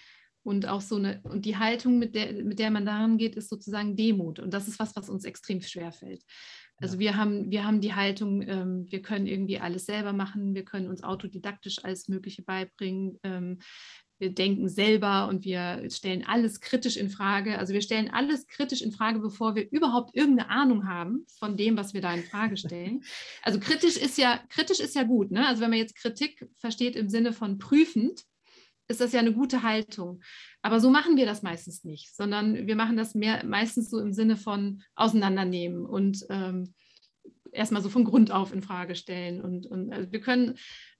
[0.44, 3.50] Und auch so eine, und die Haltung, mit der, mit der man daran geht, ist
[3.50, 4.38] sozusagen Demut.
[4.38, 6.22] Und das ist was, was uns extrem schwer fällt.
[6.78, 7.00] Also ja.
[7.00, 10.88] wir, haben, wir haben die Haltung, ähm, wir können irgendwie alles selber machen, wir können
[10.88, 13.18] uns autodidaktisch alles Mögliche beibringen.
[13.24, 13.58] Ähm,
[14.18, 17.58] wir denken selber und wir stellen alles kritisch in Frage.
[17.58, 21.76] Also wir stellen alles kritisch in Frage, bevor wir überhaupt irgendeine Ahnung haben von dem,
[21.76, 23.02] was wir da in Frage stellen.
[23.42, 25.30] Also kritisch ist ja, kritisch ist ja gut.
[25.30, 25.46] Ne?
[25.46, 28.24] Also wenn man jetzt Kritik versteht im Sinne von prüfend,
[28.88, 30.22] ist das ja eine gute Haltung.
[30.62, 34.12] Aber so machen wir das meistens nicht, sondern wir machen das mehr meistens so im
[34.12, 36.74] Sinne von auseinandernehmen und ähm,
[37.52, 39.40] erstmal so von Grund auf in Frage stellen.
[39.40, 40.56] Und, und also wir können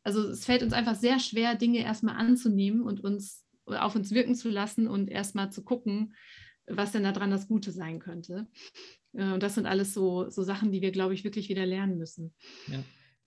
[0.09, 4.35] also es fällt uns einfach sehr schwer, Dinge erstmal anzunehmen und uns auf uns wirken
[4.35, 6.15] zu lassen und erstmal zu gucken,
[6.67, 8.47] was denn daran das Gute sein könnte.
[9.13, 11.99] Äh, und das sind alles so, so Sachen, die wir, glaube ich, wirklich wieder lernen
[11.99, 12.35] müssen.
[12.69, 12.83] Ja.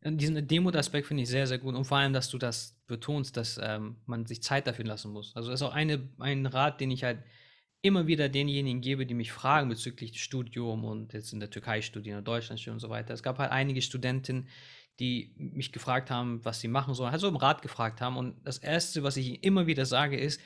[0.09, 1.75] Diesen Demut-Aspekt finde ich sehr, sehr gut.
[1.75, 5.35] Und vor allem, dass du das betonst, dass ähm, man sich Zeit dafür lassen muss.
[5.35, 7.19] Also das ist auch eine, ein Rat, den ich halt
[7.81, 12.17] immer wieder denjenigen gebe, die mich fragen bezüglich Studium und jetzt in der Türkei studieren
[12.17, 13.13] oder Deutschland studieren und so weiter.
[13.13, 14.47] Es gab halt einige Studentinnen,
[14.99, 18.17] die mich gefragt haben, was sie machen sollen, also im Rat gefragt haben.
[18.17, 20.39] Und das Erste, was ich immer wieder sage, ist,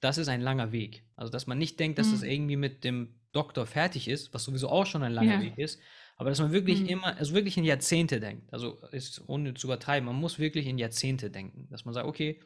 [0.00, 1.04] das ist ein langer Weg.
[1.16, 2.12] Also, dass man nicht denkt, dass mhm.
[2.12, 5.42] das irgendwie mit dem Doktor fertig ist, was sowieso auch schon ein langer ja.
[5.42, 5.80] Weg ist,
[6.16, 6.86] aber dass man wirklich mhm.
[6.86, 8.52] immer, also wirklich in Jahrzehnte denkt.
[8.52, 11.66] Also, ist ohne zu übertreiben, man muss wirklich in Jahrzehnte denken.
[11.70, 12.40] Dass man sagt, okay,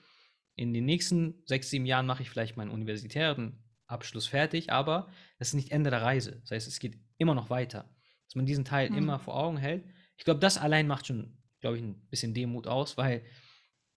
[0.55, 3.62] in den nächsten sechs, sieben Jahren mache ich vielleicht meinen universitären
[3.92, 6.40] Abschluss fertig, aber das ist nicht Ende der Reise.
[6.40, 7.88] Das heißt, es geht immer noch weiter.
[8.26, 8.98] Dass man diesen Teil mhm.
[8.98, 9.85] immer vor Augen hält
[10.22, 13.24] ich glaube, das allein macht schon, glaube ich, ein bisschen Demut aus, weil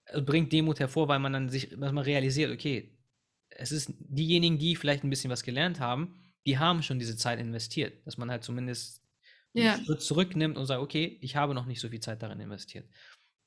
[0.05, 2.97] es bringt Demut hervor, weil man dann sich, dass man realisiert, okay,
[3.49, 6.15] es ist diejenigen, die vielleicht ein bisschen was gelernt haben,
[6.47, 9.03] die haben schon diese Zeit investiert, dass man halt zumindest
[9.53, 9.75] ja.
[9.75, 12.89] einen Schritt zurücknimmt und sagt, okay, ich habe noch nicht so viel Zeit darin investiert.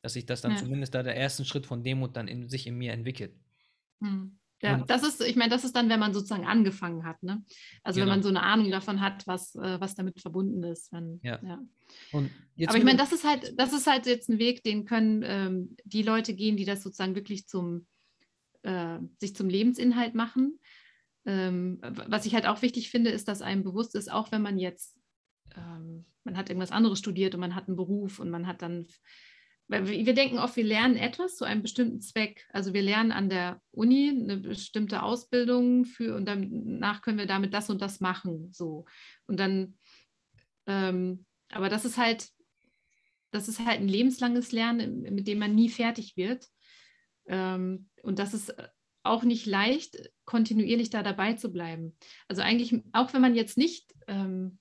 [0.02, 0.58] Dass sich das dann ja.
[0.58, 3.34] zumindest da der erste Schritt von Demut dann in sich in mir entwickelt.
[4.00, 4.38] Hm.
[4.60, 7.44] Ja, das ist, ich meine, das ist dann, wenn man sozusagen angefangen hat, ne?
[7.84, 8.10] Also genau.
[8.10, 10.92] wenn man so eine Ahnung davon hat, was, äh, was damit verbunden ist.
[10.92, 11.38] Wenn, ja.
[11.44, 11.60] ja.
[12.12, 15.76] Aber ich meine, das ist halt, das ist halt jetzt ein Weg, den können ähm,
[15.84, 17.86] die Leute gehen, die das sozusagen wirklich zum,
[18.62, 20.58] äh, sich zum Lebensinhalt machen.
[21.24, 24.58] Ähm, was ich halt auch wichtig finde, ist, dass einem bewusst ist, auch wenn man
[24.58, 24.96] jetzt,
[25.56, 28.86] ähm, man hat irgendwas anderes studiert und man hat einen Beruf und man hat dann
[29.68, 32.46] wir denken oft, wir lernen etwas zu einem bestimmten Zweck.
[32.52, 37.52] Also wir lernen an der Uni eine bestimmte Ausbildung für und danach können wir damit
[37.52, 38.50] das und das machen.
[38.52, 38.87] So.
[39.26, 39.76] Und dann,
[40.66, 42.28] ähm, aber das ist halt,
[43.31, 46.46] das ist halt ein lebenslanges Lernen, mit dem man nie fertig wird.
[47.26, 48.54] Ähm, und das ist
[49.02, 51.94] auch nicht leicht, kontinuierlich da dabei zu bleiben.
[52.26, 54.59] Also eigentlich, auch wenn man jetzt nicht ähm,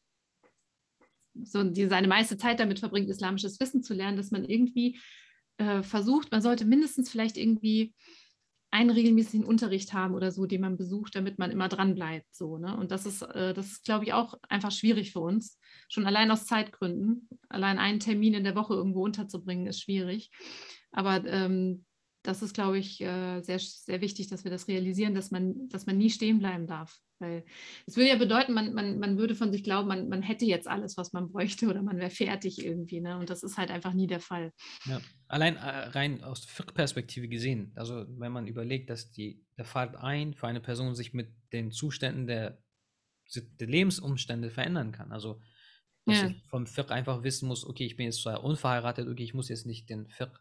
[1.44, 5.00] so die seine meiste Zeit damit verbringt, islamisches Wissen zu lernen, dass man irgendwie
[5.58, 7.94] äh, versucht, man sollte mindestens vielleicht irgendwie
[8.70, 12.36] einen regelmäßigen Unterricht haben oder so, den man besucht, damit man immer dran bleibt.
[12.36, 12.76] So, ne?
[12.76, 15.58] Und das ist, äh, das ist, glaube ich, auch einfach schwierig für uns.
[15.88, 17.30] Schon allein aus Zeitgründen.
[17.50, 20.32] Allein einen Termin in der Woche irgendwo unterzubringen, ist schwierig.
[20.92, 21.86] Aber ähm,
[22.24, 25.86] das ist, glaube ich, äh, sehr, sehr wichtig, dass wir das realisieren, dass man, dass
[25.86, 27.00] man nie stehen bleiben darf.
[27.20, 27.46] Weil
[27.86, 30.68] es würde ja bedeuten, man, man, man würde von sich glauben, man, man hätte jetzt
[30.68, 33.02] alles, was man bräuchte oder man wäre fertig irgendwie.
[33.02, 33.18] Ne?
[33.18, 34.52] Und das ist halt einfach nie der Fall.
[34.86, 35.02] Ja.
[35.28, 40.34] Allein äh, rein aus Perspektive gesehen, also wenn man überlegt, dass die, der Fahrt ein
[40.34, 42.62] für eine Person sich mit den Zuständen der,
[43.34, 45.12] der Lebensumstände verändern kann.
[45.12, 45.42] Also
[46.06, 46.28] dass ja.
[46.30, 49.50] ich vom Fiqh einfach wissen muss, okay, ich bin jetzt zwar unverheiratet, okay, ich muss
[49.50, 50.40] jetzt nicht den Fiqh,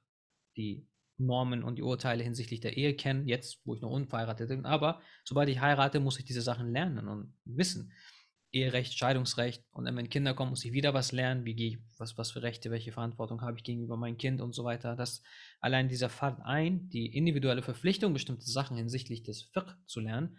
[0.57, 0.87] die
[1.19, 4.67] Normen und die Urteile hinsichtlich der Ehe kennen, jetzt, wo ich noch unverheiratet bin.
[4.67, 7.93] Aber sobald ich heirate, muss ich diese Sachen lernen und wissen.
[8.53, 11.45] Eherecht, Scheidungsrecht und dann, wenn Kinder kommen, muss ich wieder was lernen.
[11.45, 14.55] Wie gehe ich, was, was für Rechte, welche Verantwortung habe ich gegenüber meinem Kind und
[14.55, 14.97] so weiter.
[14.97, 15.23] Das
[15.61, 20.39] allein dieser Fahrt ein, die individuelle Verpflichtung, bestimmte Sachen hinsichtlich des Fiqh zu lernen,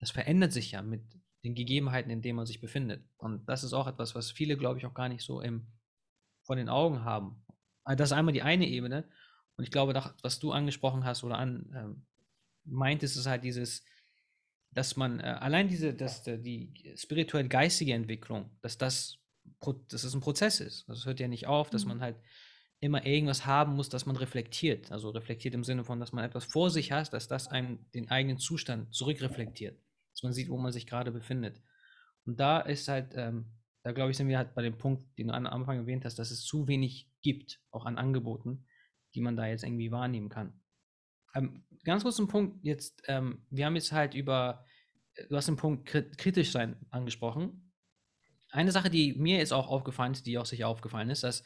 [0.00, 1.02] das verändert sich ja mit
[1.44, 3.04] den Gegebenheiten, in denen man sich befindet.
[3.16, 5.66] Und das ist auch etwas, was viele, glaube ich, auch gar nicht so im,
[6.44, 7.44] vor den Augen haben.
[7.84, 9.08] Das ist einmal die eine Ebene.
[9.56, 12.06] Und ich glaube, was du angesprochen hast oder an ähm,
[12.64, 13.84] meintest, ist halt dieses,
[14.70, 19.18] dass man äh, allein diese, dass äh, die spirituell geistige Entwicklung, dass das,
[19.88, 20.88] dass es ein Prozess ist.
[20.88, 21.88] Also es hört ja nicht auf, dass mhm.
[21.88, 22.16] man halt
[22.80, 24.90] immer irgendwas haben muss, dass man reflektiert.
[24.90, 28.10] Also reflektiert im Sinne von, dass man etwas vor sich hat, dass das einen den
[28.10, 29.78] eigenen Zustand zurückreflektiert.
[30.12, 31.62] Dass man sieht, wo man sich gerade befindet.
[32.24, 33.46] Und da ist halt, ähm,
[33.84, 36.18] da glaube ich, sind wir halt bei dem Punkt, den du am Anfang erwähnt hast,
[36.18, 38.64] dass es zu wenig gibt, auch an Angeboten
[39.14, 40.60] die man da jetzt irgendwie wahrnehmen kann.
[41.34, 44.64] Ähm, ganz kurz ein Punkt jetzt, ähm, wir haben jetzt halt über,
[45.14, 47.72] äh, du hast den Punkt kritisch sein angesprochen.
[48.50, 51.42] Eine Sache, die mir jetzt auch aufgefallen ist, die auch sicher aufgefallen ist, dass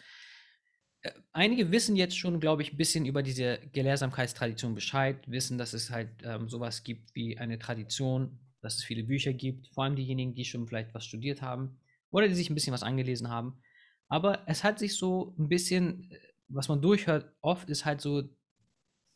[1.03, 5.73] äh, einige wissen jetzt schon, glaube ich, ein bisschen über diese Gelehrsamkeitstradition Bescheid, wissen, dass
[5.73, 9.97] es halt ähm, sowas gibt wie eine Tradition, dass es viele Bücher gibt, vor allem
[9.97, 11.79] diejenigen, die schon vielleicht was studiert haben
[12.11, 13.61] oder die sich ein bisschen was angelesen haben.
[14.09, 16.19] Aber es hat sich so ein bisschen äh,
[16.49, 18.29] was man durchhört oft, ist halt so,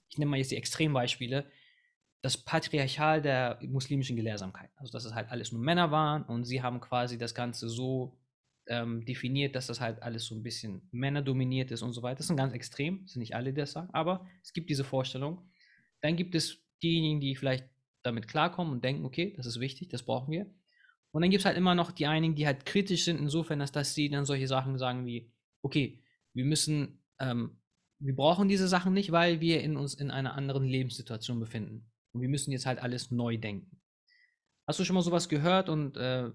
[0.08, 1.50] ich nehme mal jetzt die Extrembeispiele,
[2.22, 4.70] das Patriarchal der muslimischen Gelehrsamkeit.
[4.76, 8.18] Also, dass es halt alles nur Männer waren und sie haben quasi das Ganze so
[8.66, 12.18] ähm, definiert, dass das halt alles so ein bisschen männerdominiert ist und so weiter.
[12.18, 15.50] Das ein ganz extrem, sind nicht alle, die das sagen, aber es gibt diese Vorstellung.
[16.02, 17.64] Dann gibt es diejenigen, die vielleicht
[18.02, 20.46] damit klarkommen und denken, okay, das ist wichtig, das brauchen wir.
[21.12, 23.72] Und dann gibt es halt immer noch die einigen, die halt kritisch sind, insofern, dass,
[23.72, 27.60] dass sie dann solche Sachen sagen wie, okay, wir müssen ähm,
[28.00, 31.90] wir brauchen diese Sachen nicht, weil wir in uns in einer anderen Lebenssituation befinden.
[32.12, 33.80] Und wir müssen jetzt halt alles neu denken.
[34.66, 36.30] Hast du schon mal sowas gehört und äh,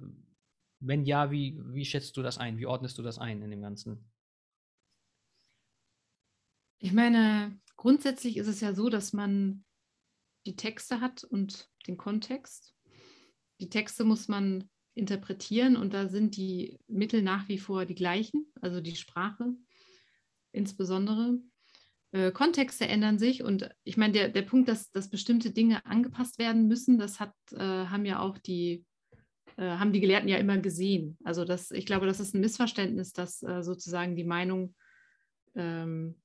[0.80, 2.58] wenn ja, wie, wie schätzt du das ein?
[2.60, 4.12] Wie ordnest du das ein in dem Ganzen?
[6.80, 9.66] Ich meine, grundsätzlich ist es ja so, dass man
[10.46, 12.76] die Texte hat und den Kontext.
[13.60, 18.46] Die Texte muss man interpretieren und da sind die Mittel nach wie vor die gleichen,
[18.62, 19.56] also die Sprache,
[20.56, 21.40] insbesondere.
[22.12, 26.40] Äh, Kontexte ändern sich und ich meine, der, der Punkt, dass, dass bestimmte Dinge angepasst
[26.40, 28.86] werden müssen, das hat, äh, haben ja auch die,
[29.58, 31.18] äh, haben die Gelehrten ja immer gesehen.
[31.24, 34.76] Also das, ich glaube, das ist ein Missverständnis, dass äh, sozusagen die Meinung,
[35.56, 36.16] ähm,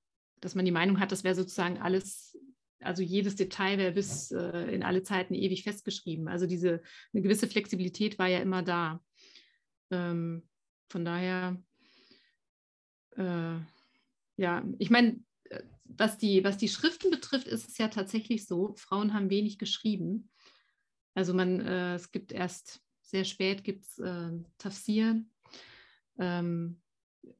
[0.40, 2.38] dass man die Meinung hat, das wäre sozusagen alles,
[2.80, 6.28] also jedes Detail wäre bis äh, in alle Zeiten ewig festgeschrieben.
[6.28, 9.02] Also diese eine gewisse Flexibilität war ja immer da.
[9.90, 10.48] Ähm,
[10.88, 11.60] von daher
[13.16, 13.58] äh,
[14.40, 18.74] ja, ich meine, äh, was die, was die Schriften betrifft, ist es ja tatsächlich so,
[18.76, 20.30] Frauen haben wenig geschrieben.
[21.14, 25.22] Also man, äh, es gibt erst sehr spät gibt es äh, Tafsir.
[26.18, 26.80] Ähm,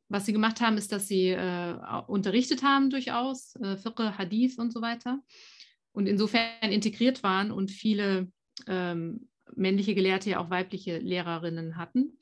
[0.08, 1.76] was sie gemacht haben, ist, dass sie äh,
[2.08, 5.22] unterrichtet haben durchaus, äh, Fiqh, Hadith und so weiter.
[5.92, 8.30] und insofern integriert waren und viele
[8.66, 12.18] ähm, männliche Gelehrte ja auch weibliche Lehrerinnen hatten.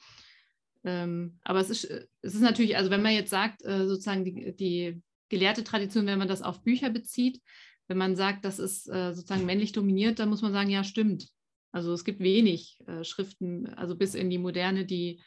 [0.85, 4.55] Ähm, aber es ist, es ist natürlich, also wenn man jetzt sagt, äh, sozusagen die,
[4.55, 7.43] die gelehrte Tradition, wenn man das auf Bücher bezieht,
[7.89, 11.29] wenn man sagt, das ist äh, sozusagen männlich dominiert, dann muss man sagen, ja, stimmt.
[11.73, 15.23] Also es gibt wenig äh, Schriften, also bis in die Moderne, die,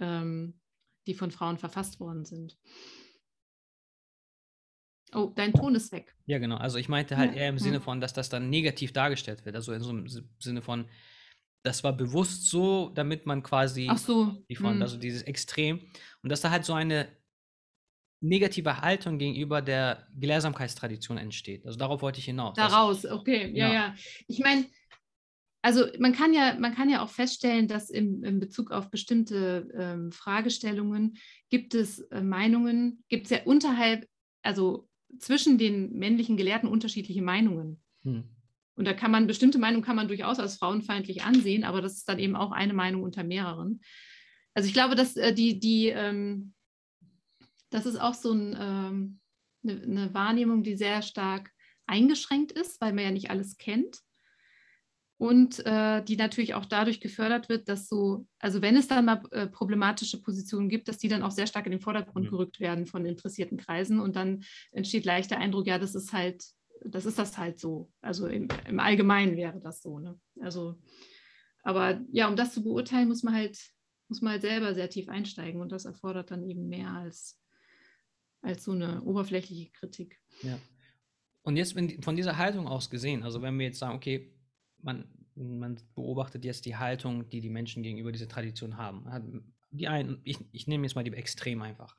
[0.00, 0.58] ähm,
[1.06, 2.56] die von Frauen verfasst worden sind.
[5.14, 6.14] Oh, dein Ton ist weg.
[6.26, 6.56] Ja, genau.
[6.56, 7.42] Also ich meinte halt ja.
[7.42, 9.54] eher im Sinne von, dass das dann negativ dargestellt wird.
[9.54, 10.88] Also in so einem Sinne von,
[11.66, 14.44] das war bewusst so, damit man quasi Ach so.
[14.48, 14.82] die von, hm.
[14.82, 15.80] also dieses Extrem
[16.22, 17.08] und dass da halt so eine
[18.20, 21.66] negative Haltung gegenüber der Gelehrsamkeitstradition entsteht.
[21.66, 22.54] Also darauf wollte ich hinaus.
[22.56, 23.74] Daraus, okay, ja, ja.
[23.74, 23.94] ja.
[24.28, 24.66] Ich meine,
[25.60, 29.68] also man kann ja, man kann ja auch feststellen, dass im, in Bezug auf bestimmte
[29.76, 31.18] ähm, Fragestellungen
[31.50, 34.08] gibt es äh, Meinungen, gibt es ja unterhalb,
[34.42, 37.82] also zwischen den männlichen Gelehrten unterschiedliche Meinungen.
[38.04, 38.35] Hm.
[38.76, 42.08] Und da kann man, bestimmte Meinungen kann man durchaus als frauenfeindlich ansehen, aber das ist
[42.08, 43.80] dann eben auch eine Meinung unter mehreren.
[44.54, 46.54] Also ich glaube, dass äh, die, die ähm,
[47.70, 49.20] das ist auch so ein, ähm,
[49.64, 51.50] eine, eine Wahrnehmung, die sehr stark
[51.86, 53.98] eingeschränkt ist, weil man ja nicht alles kennt
[55.18, 59.22] und äh, die natürlich auch dadurch gefördert wird, dass so, also wenn es dann mal
[59.30, 62.30] äh, problematische Positionen gibt, dass die dann auch sehr stark in den Vordergrund mhm.
[62.30, 66.44] gerückt werden von interessierten Kreisen und dann entsteht leicht der Eindruck, ja, das ist halt,
[66.84, 67.92] das ist das halt so.
[68.00, 69.98] Also im, im Allgemeinen wäre das so.
[69.98, 70.18] Ne?
[70.40, 70.78] Also,
[71.62, 73.58] aber ja, um das zu beurteilen, muss man halt,
[74.08, 77.40] muss man halt selber sehr tief einsteigen und das erfordert dann eben mehr als,
[78.42, 80.20] als so eine oberflächliche Kritik.
[80.42, 80.58] Ja.
[81.42, 84.32] Und jetzt von dieser Haltung aus gesehen, also wenn wir jetzt sagen, okay,
[84.82, 89.54] man, man beobachtet jetzt die Haltung, die die Menschen gegenüber dieser Tradition haben.
[89.70, 91.96] Die einen, ich, ich nehme jetzt mal die Extrem einfach.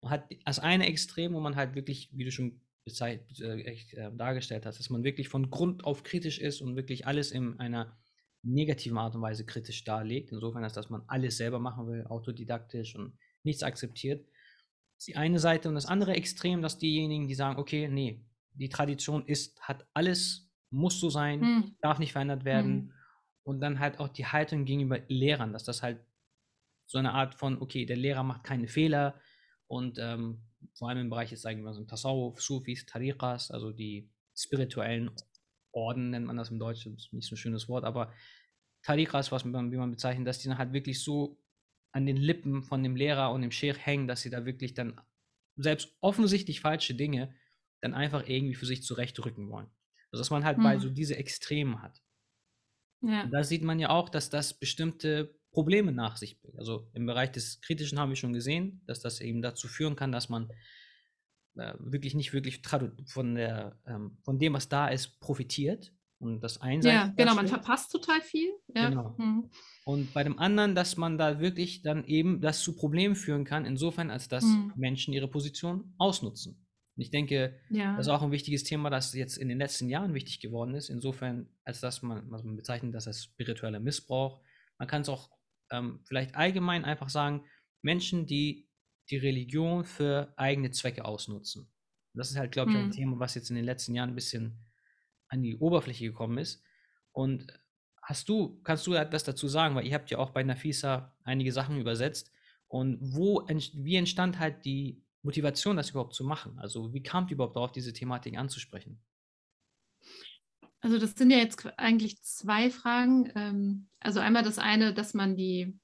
[0.00, 4.16] Man hat als eine Extrem, wo man halt wirklich, wie du schon bezeit, äh, äh,
[4.16, 7.96] dargestellt hast, dass man wirklich von Grund auf kritisch ist und wirklich alles in einer
[8.42, 10.32] negativen Art und Weise kritisch darlegt.
[10.32, 14.26] Insofern, als dass man alles selber machen will, autodidaktisch und nichts akzeptiert.
[14.26, 18.24] Das ist die eine Seite und das andere Extrem, dass diejenigen, die sagen, okay, nee,
[18.52, 21.76] die Tradition ist, hat alles muss so sein, hm.
[21.80, 22.74] darf nicht verändert werden.
[22.74, 22.92] Hm.
[23.44, 26.00] Und dann halt auch die Haltung gegenüber Lehrern, dass das halt
[26.86, 29.20] so eine Art von, okay, der Lehrer macht keine Fehler
[29.66, 30.42] und ähm,
[30.74, 35.10] vor allem im Bereich jetzt sagen wir mal so Tasawuf, Sufis, Tariqas, also die spirituellen
[35.72, 38.12] Orden nennt man das im Deutschen, ist nicht so ein schönes Wort, aber
[38.82, 41.38] Tariqas, was man, wie man bezeichnet, dass die dann halt wirklich so
[41.92, 45.00] an den Lippen von dem Lehrer und dem Sheikh hängen, dass sie da wirklich dann
[45.56, 47.34] selbst offensichtlich falsche Dinge
[47.80, 49.70] dann einfach irgendwie für sich zurechtrücken wollen.
[50.10, 50.62] Also dass man halt mhm.
[50.62, 52.02] bei so diese Extremen hat.
[53.00, 53.26] Ja.
[53.26, 56.58] Da sieht man ja auch, dass das bestimmte Probleme nach sich bringt.
[56.58, 60.12] Also im Bereich des Kritischen haben wir schon gesehen, dass das eben dazu führen kann,
[60.12, 60.50] dass man
[61.56, 62.60] äh, wirklich nicht wirklich
[63.06, 66.98] von, der, ähm, von dem, was da ist, profitiert und das einseitig.
[66.98, 68.50] Ja, genau, man verpasst total viel.
[68.74, 68.88] Ja.
[68.88, 69.14] Genau.
[69.16, 69.50] Mhm.
[69.84, 73.64] Und bei dem anderen, dass man da wirklich dann eben das zu Problemen führen kann,
[73.64, 74.72] insofern, als dass mhm.
[74.74, 76.66] Menschen ihre Position ausnutzen.
[76.96, 77.96] Und ich denke, ja.
[77.96, 80.88] das ist auch ein wichtiges Thema, das jetzt in den letzten Jahren wichtig geworden ist.
[80.90, 84.40] Insofern, als dass man, also man bezeichnet das als spiritueller Missbrauch.
[84.78, 85.30] Man kann es auch
[85.74, 87.44] ähm, vielleicht allgemein einfach sagen,
[87.82, 88.68] Menschen, die
[89.10, 91.70] die Religion für eigene Zwecke ausnutzen.
[92.14, 92.84] Das ist halt, glaube ich, mhm.
[92.84, 94.58] ein Thema, was jetzt in den letzten Jahren ein bisschen
[95.28, 96.62] an die Oberfläche gekommen ist.
[97.12, 97.46] Und
[98.02, 101.52] hast du, kannst du etwas dazu sagen, weil ihr habt ja auch bei Nafisa einige
[101.52, 102.32] Sachen übersetzt.
[102.68, 106.58] Und wo, wie entstand halt die Motivation, das überhaupt zu machen?
[106.58, 109.00] Also wie kamt ihr überhaupt darauf, diese Thematik anzusprechen?
[110.84, 113.32] Also das sind ja jetzt eigentlich zwei Fragen.
[113.34, 115.78] Ähm, also einmal das eine, dass man die,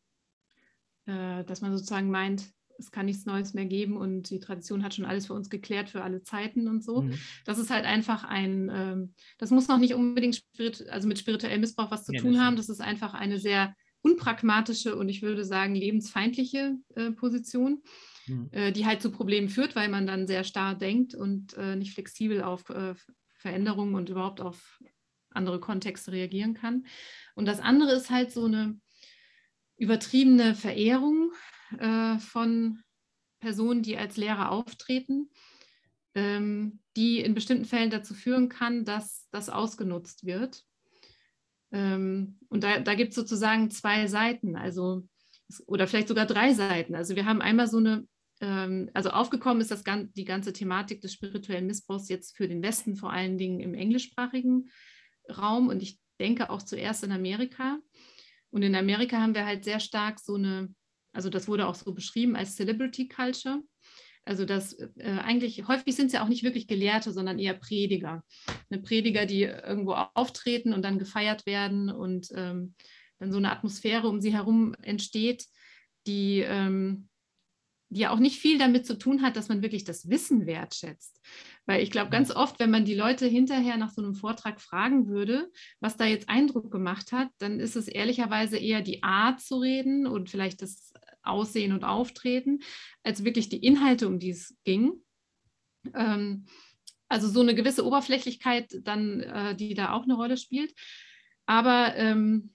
[1.07, 2.45] äh, dass man sozusagen meint,
[2.79, 5.89] es kann nichts Neues mehr geben und die Tradition hat schon alles für uns geklärt
[5.89, 7.03] für alle Zeiten und so.
[7.03, 7.15] Mhm.
[7.47, 10.45] Das ist halt einfach ein, ähm, das muss noch nicht unbedingt
[10.91, 12.57] also mit spirituellem Missbrauch was zu ja, tun haben.
[12.57, 17.83] Das ist einfach eine sehr unpragmatische und ich würde sagen lebensfeindliche äh, Position
[18.27, 18.49] mhm.
[18.53, 22.43] äh, die halt zu Problemen führt, weil man dann sehr starr denkt und nicht flexibel
[22.43, 22.71] auf
[23.41, 24.79] Veränderungen und überhaupt auf
[25.31, 26.87] andere Kontexte reagieren kann.
[27.35, 28.81] Und das andere ist halt so eine
[29.77, 31.33] übertriebene Verehrung
[31.79, 32.83] äh, von
[33.41, 35.31] Personen, die als Lehrer auftreten,
[36.15, 40.65] ähm, die in bestimmten Fällen dazu führen kann, dass das ausgenutzt wird.
[41.73, 45.07] Ähm, und da, da gibt es sozusagen zwei Seiten, also
[45.67, 46.95] oder vielleicht sogar drei Seiten.
[46.95, 48.07] Also wir haben einmal so eine
[48.41, 49.85] ähm, also aufgekommen ist das,
[50.17, 54.71] die ganze Thematik des spirituellen Missbrauchs jetzt für den Westen, vor allen Dingen im englischsprachigen
[55.31, 57.79] Raum und ich denke auch zuerst in Amerika.
[58.51, 60.75] Und in Amerika haben wir halt sehr stark so eine,
[61.13, 63.63] also das wurde auch so beschrieben als Celebrity Culture.
[64.25, 68.23] Also das äh, eigentlich, häufig sind es ja auch nicht wirklich Gelehrte, sondern eher Prediger.
[68.71, 72.75] Eine Prediger, die irgendwo auftreten und dann gefeiert werden und ähm,
[73.19, 75.47] dann so eine Atmosphäre um sie herum entsteht,
[76.07, 77.10] die, ähm,
[77.91, 81.21] die ja auch nicht viel damit zu tun hat, dass man wirklich das Wissen wertschätzt.
[81.67, 85.09] Weil ich glaube, ganz oft, wenn man die Leute hinterher nach so einem Vortrag fragen
[85.09, 89.59] würde, was da jetzt Eindruck gemacht hat, dann ist es ehrlicherweise eher die Art zu
[89.59, 92.61] reden und vielleicht das Aussehen und Auftreten,
[93.03, 94.93] als wirklich die Inhalte, um die es ging.
[95.95, 96.47] Ähm,
[97.09, 100.73] also so eine gewisse Oberflächlichkeit dann, äh, die da auch eine Rolle spielt.
[101.45, 102.55] Aber ähm,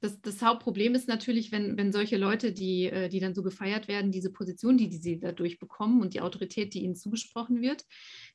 [0.00, 3.86] das, das, Hauptproblem ist natürlich, wenn, wenn solche Leute, die, äh, die dann so gefeiert
[3.86, 7.84] werden, diese Position, die, die sie dadurch bekommen und die Autorität, die ihnen zugesprochen wird,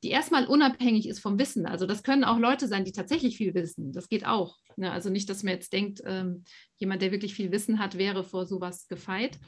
[0.04, 1.66] die erstmal unabhängig ist vom Wissen.
[1.66, 3.92] Also das können auch Leute sein, die tatsächlich viel wissen.
[3.92, 4.58] Das geht auch.
[4.76, 4.92] Ne?
[4.92, 6.44] Also nicht, dass man jetzt denkt, ähm,
[6.76, 9.40] jemand, der wirklich viel Wissen hat, wäre vor sowas gefeit,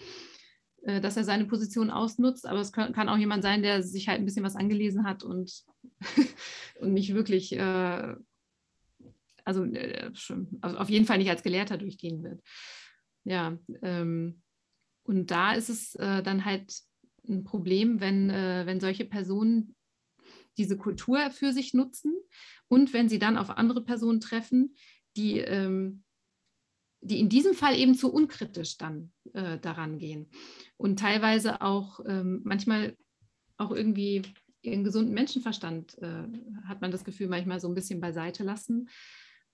[0.82, 2.46] äh, dass er seine Position ausnutzt.
[2.46, 5.22] Aber es kann, kann, auch jemand sein, der sich halt ein bisschen was angelesen hat
[5.22, 5.64] und,
[6.80, 8.14] und nicht wirklich äh,
[9.48, 10.10] also, äh,
[10.60, 12.42] also auf jeden Fall nicht als Gelehrter durchgehen wird.
[13.24, 14.42] Ja, ähm,
[15.04, 16.74] und da ist es äh, dann halt
[17.26, 19.74] ein Problem, wenn, äh, wenn solche Personen
[20.58, 22.14] diese Kultur für sich nutzen
[22.68, 24.74] und wenn sie dann auf andere Personen treffen,
[25.16, 26.04] die, ähm,
[27.00, 30.30] die in diesem Fall eben zu unkritisch dann äh, daran gehen
[30.76, 32.96] und teilweise auch ähm, manchmal
[33.56, 34.22] auch irgendwie
[34.62, 36.24] ihren gesunden Menschenverstand, äh,
[36.66, 38.88] hat man das Gefühl, manchmal so ein bisschen beiseite lassen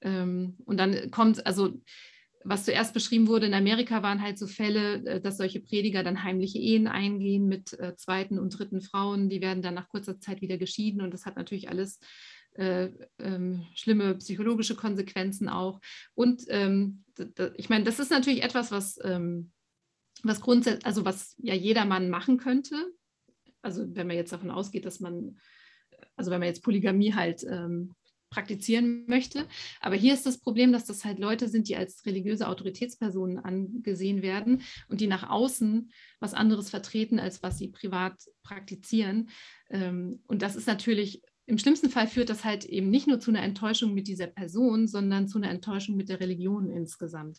[0.05, 1.73] ähm, und dann kommt, also
[2.45, 6.23] was zuerst beschrieben wurde in Amerika, waren halt so Fälle, äh, dass solche Prediger dann
[6.23, 9.29] heimliche Ehen eingehen mit äh, zweiten und dritten Frauen.
[9.31, 11.99] Die werden dann nach kurzer Zeit wieder geschieden und das hat natürlich alles
[12.55, 15.81] äh, ähm, schlimme psychologische Konsequenzen auch.
[16.15, 17.03] Und ähm,
[17.57, 19.51] ich meine, das ist natürlich etwas, was, ähm,
[20.23, 22.77] was grundsätzlich, also was ja jedermann machen könnte.
[23.63, 25.39] Also wenn man jetzt davon ausgeht, dass man,
[26.17, 27.95] also wenn man jetzt Polygamie halt ähm,
[28.35, 29.47] praktizieren möchte.
[29.81, 34.23] Aber hier ist das Problem, dass das halt Leute sind, die als religiöse Autoritätspersonen angesehen
[34.23, 39.31] werden und die nach außen was anderes vertreten, als was sie privat praktizieren.
[39.71, 43.31] Ähm, und das ist natürlich im schlimmsten Fall führt das halt eben nicht nur zu
[43.31, 47.39] einer Enttäuschung mit dieser Person, sondern zu einer Enttäuschung mit der Religion insgesamt.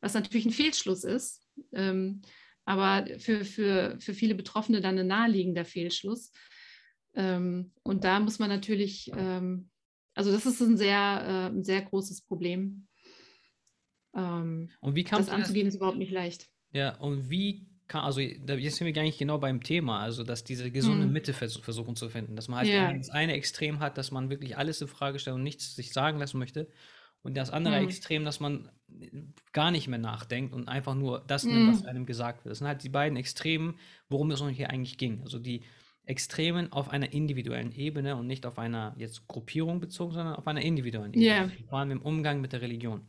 [0.00, 2.22] Was natürlich ein Fehlschluss ist, ähm,
[2.64, 6.30] aber für, für, für viele Betroffene dann ein naheliegender Fehlschluss.
[7.14, 9.10] Ähm, und da muss man natürlich
[10.14, 12.86] also das ist ein sehr, äh, ein sehr großes Problem.
[14.14, 16.48] Ähm, und wie kam das anzugehen ist überhaupt nicht leicht.
[16.72, 20.44] Ja, und wie kann, also jetzt sind wir gar nicht genau beim Thema, also dass
[20.44, 21.12] diese gesunde hm.
[21.12, 22.92] Mitte vers versuchen zu finden, dass man halt ja.
[22.92, 26.18] das eine Extrem hat, dass man wirklich alles in Frage stellt und nichts sich sagen
[26.18, 26.68] lassen möchte
[27.22, 27.84] und das andere hm.
[27.84, 28.70] Extrem, dass man
[29.52, 31.88] gar nicht mehr nachdenkt und einfach nur das nimmt, was hm.
[31.88, 32.52] einem gesagt wird.
[32.52, 35.22] Das sind halt die beiden Extremen, worum es uns hier eigentlich ging.
[35.22, 35.62] Also die
[36.10, 40.60] Extremen auf einer individuellen Ebene und nicht auf einer jetzt Gruppierung bezogen, sondern auf einer
[40.60, 41.24] individuellen Ebene.
[41.24, 41.50] Yeah.
[41.68, 43.06] Vor allem im Umgang mit der Religion.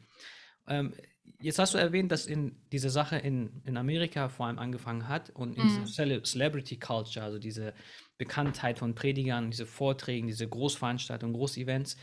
[0.68, 0.94] Ähm,
[1.40, 5.32] jetzt hast du erwähnt, dass in diese Sache in, in Amerika vor allem angefangen hat
[5.32, 5.86] und in mm.
[5.88, 7.74] Cele Celebrity Culture, also diese
[8.20, 11.98] Bekanntheit von Predigern, diese Vorträgen, diese Großveranstaltungen, Großevents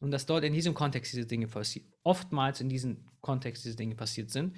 [0.00, 3.94] und dass dort in diesem Kontext diese Dinge passiert, oftmals in diesem Kontext diese Dinge
[3.94, 4.54] passiert sind.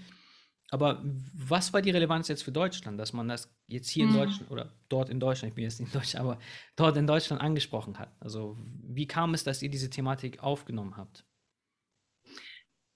[0.75, 4.11] Aber was war die Relevanz jetzt für Deutschland, dass man das jetzt hier mhm.
[4.11, 6.41] in Deutschland oder dort in Deutschland, ich bin jetzt nicht in Deutschland, aber
[6.75, 8.13] dort in Deutschland angesprochen hat?
[8.19, 11.25] Also wie kam es, dass ihr diese Thematik aufgenommen habt?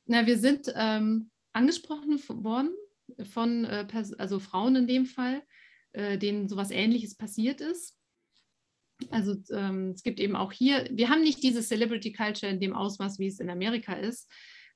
[0.07, 2.75] Na, wir sind ähm, angesprochen worden
[3.31, 3.87] von äh,
[4.19, 5.45] also Frauen in dem Fall,
[5.93, 7.97] äh, denen sowas Ähnliches passiert ist.
[9.11, 12.75] Also ähm, es gibt eben auch hier, wir haben nicht diese Celebrity Culture in dem
[12.75, 14.29] Ausmaß, wie es in Amerika ist.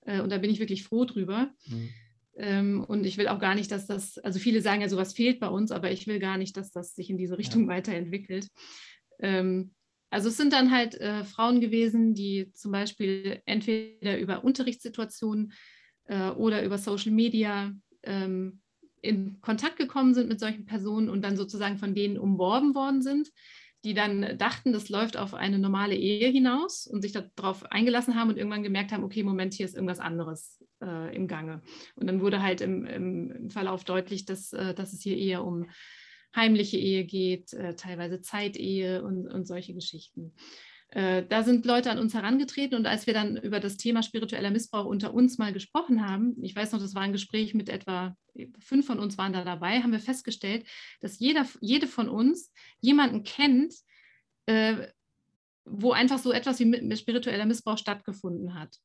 [0.03, 1.53] Äh, und da bin ich wirklich froh drüber.
[1.67, 1.91] Mhm.
[2.37, 5.41] Ähm, und ich will auch gar nicht, dass das, also viele sagen ja, sowas fehlt
[5.41, 7.69] bei uns, aber ich will gar nicht, dass das sich in diese Richtung ja.
[7.69, 8.49] weiterentwickelt.
[9.19, 9.75] Ähm,
[10.11, 15.53] also es sind dann halt äh, Frauen gewesen, die zum Beispiel entweder über Unterrichtssituationen
[16.05, 17.73] äh, oder über Social Media
[18.03, 18.61] ähm,
[19.01, 23.31] in Kontakt gekommen sind mit solchen Personen und dann sozusagen von denen umworben worden sind
[23.85, 28.31] die dann dachten, das läuft auf eine normale Ehe hinaus und sich darauf eingelassen haben
[28.31, 31.63] und irgendwann gemerkt haben, okay, Moment, hier ist irgendwas anderes äh, im Gange.
[31.97, 35.69] Und dann wurde halt im, im Verlauf deutlich, dass, äh, dass es hier eher um
[36.35, 40.33] heimliche Ehe geht, äh, teilweise Zeitehe und, und solche Geschichten.
[40.95, 44.51] Äh, da sind Leute an uns herangetreten und als wir dann über das Thema spiritueller
[44.51, 48.15] Missbrauch unter uns mal gesprochen haben, ich weiß noch, das war ein Gespräch mit etwa
[48.61, 50.67] fünf von uns waren da dabei, haben wir festgestellt,
[51.01, 53.75] dass jeder, jede von uns jemanden kennt,
[54.45, 54.89] äh,
[55.65, 58.77] wo einfach so etwas wie spiritueller Missbrauch stattgefunden hat.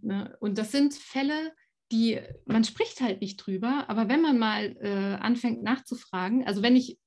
[0.00, 0.34] Ne?
[0.40, 1.52] Und das sind Fälle,
[1.92, 6.76] die man spricht halt nicht drüber, aber wenn man mal äh, anfängt nachzufragen, also wenn
[6.76, 6.98] ich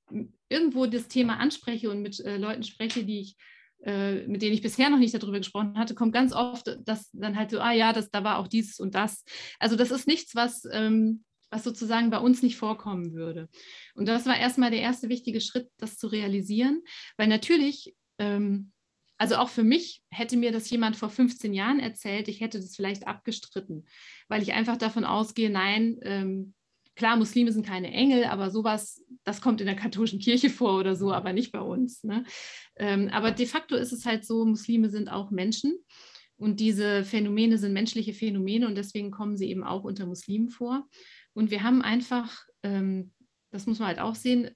[0.47, 3.37] irgendwo das Thema anspreche und mit äh, Leuten spreche, die ich
[3.83, 7.35] äh, mit denen ich bisher noch nicht darüber gesprochen hatte, kommt ganz oft, dass dann
[7.35, 9.23] halt so, ah ja, das, da war auch dieses und das.
[9.59, 13.49] Also das ist nichts, was, ähm, was sozusagen bei uns nicht vorkommen würde.
[13.95, 16.81] Und das war erstmal der erste wichtige Schritt, das zu realisieren,
[17.17, 18.71] weil natürlich, ähm,
[19.17, 22.75] also auch für mich hätte mir das jemand vor 15 Jahren erzählt, ich hätte das
[22.75, 23.85] vielleicht abgestritten,
[24.27, 26.53] weil ich einfach davon ausgehe, nein, ähm,
[26.95, 30.95] klar, Muslime sind keine Engel, aber sowas, das kommt in der katholischen Kirche vor oder
[30.95, 32.03] so, aber nicht bei uns.
[32.03, 32.23] Ne?
[32.75, 35.77] Ähm, aber de facto ist es halt so, Muslime sind auch Menschen
[36.37, 40.87] und diese Phänomene sind menschliche Phänomene und deswegen kommen sie eben auch unter Muslimen vor.
[41.33, 43.11] Und wir haben einfach, ähm,
[43.51, 44.51] das muss man halt auch sehen,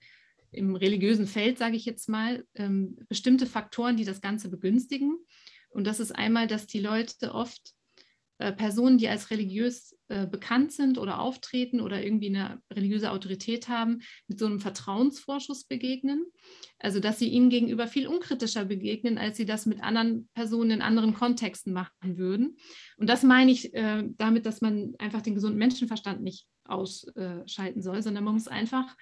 [0.52, 5.18] im religiösen Feld, sage ich jetzt mal, ähm, bestimmte Faktoren, die das Ganze begünstigen.
[5.70, 7.74] Und das ist einmal, dass die Leute oft
[8.38, 13.70] äh, Personen, die als religiös äh, bekannt sind oder auftreten oder irgendwie eine religiöse Autorität
[13.70, 16.26] haben, mit so einem Vertrauensvorschuss begegnen.
[16.78, 20.82] Also dass sie ihnen gegenüber viel unkritischer begegnen, als sie das mit anderen Personen in
[20.82, 22.58] anderen Kontexten machen würden.
[22.98, 28.02] Und das meine ich äh, damit, dass man einfach den gesunden Menschenverstand nicht ausschalten soll,
[28.02, 28.96] sondern man muss einfach,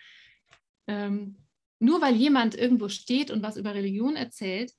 [0.88, 1.38] ähm,
[1.80, 4.72] nur weil jemand irgendwo steht und was über Religion erzählt,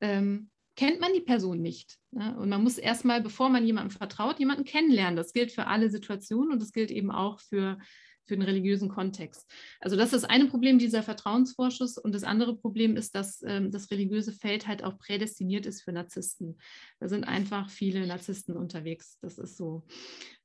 [0.00, 1.98] ähm, kennt man die Person nicht.
[2.10, 2.36] Ne?
[2.38, 5.16] Und man muss erstmal, bevor man jemandem vertraut, jemanden kennenlernen.
[5.16, 7.78] Das gilt für alle Situationen und das gilt eben auch für,
[8.26, 9.50] für den religiösen Kontext.
[9.80, 11.98] Also das ist das eine Problem, dieser Vertrauensvorschuss.
[11.98, 15.92] Und das andere Problem ist, dass ähm, das religiöse Feld halt auch prädestiniert ist für
[15.92, 16.58] Narzissten.
[17.00, 19.18] Da sind einfach viele Narzissten unterwegs.
[19.20, 19.84] Das ist so.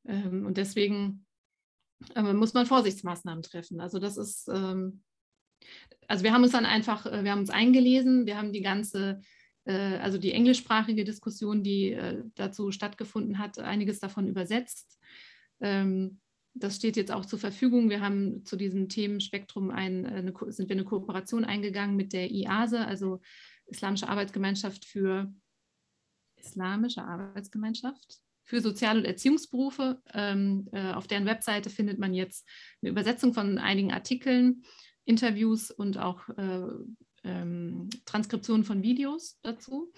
[0.05, 1.25] Ähm, und deswegen
[2.15, 3.79] äh, muss man Vorsichtsmaßnahmen treffen.
[3.79, 5.03] Also das ist, ähm,
[6.07, 9.21] also wir haben uns dann einfach, äh, wir haben uns eingelesen, wir haben die ganze
[9.71, 14.99] also die englischsprachige Diskussion, die äh, dazu stattgefunden hat, einiges davon übersetzt.
[15.59, 16.19] Ähm,
[16.53, 17.89] das steht jetzt auch zur Verfügung.
[17.89, 22.31] Wir haben zu diesem Themenspektrum ein, äh, eine, sind wir eine Kooperation eingegangen mit der
[22.31, 23.21] IASE, also
[23.67, 25.33] Islamische Arbeitsgemeinschaft für
[26.37, 30.01] Islamische Arbeitsgemeinschaft für Sozial- und Erziehungsberufe.
[30.13, 32.47] Ähm, äh, auf deren Webseite findet man jetzt
[32.81, 34.63] eine Übersetzung von einigen Artikeln,
[35.03, 36.67] Interviews und auch äh,
[37.27, 39.91] ähm, Transkription von Videos dazu.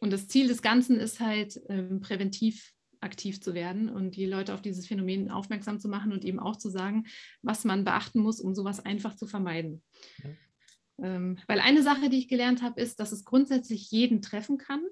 [0.00, 4.54] Und das Ziel des Ganzen ist halt, ähm, präventiv aktiv zu werden und die Leute
[4.54, 7.06] auf dieses Phänomen aufmerksam zu machen und eben auch zu sagen,
[7.42, 9.82] was man beachten muss, um sowas einfach zu vermeiden.
[10.24, 10.30] Ja.
[11.00, 14.82] Ähm, weil eine Sache, die ich gelernt habe, ist, dass es grundsätzlich jeden treffen kann.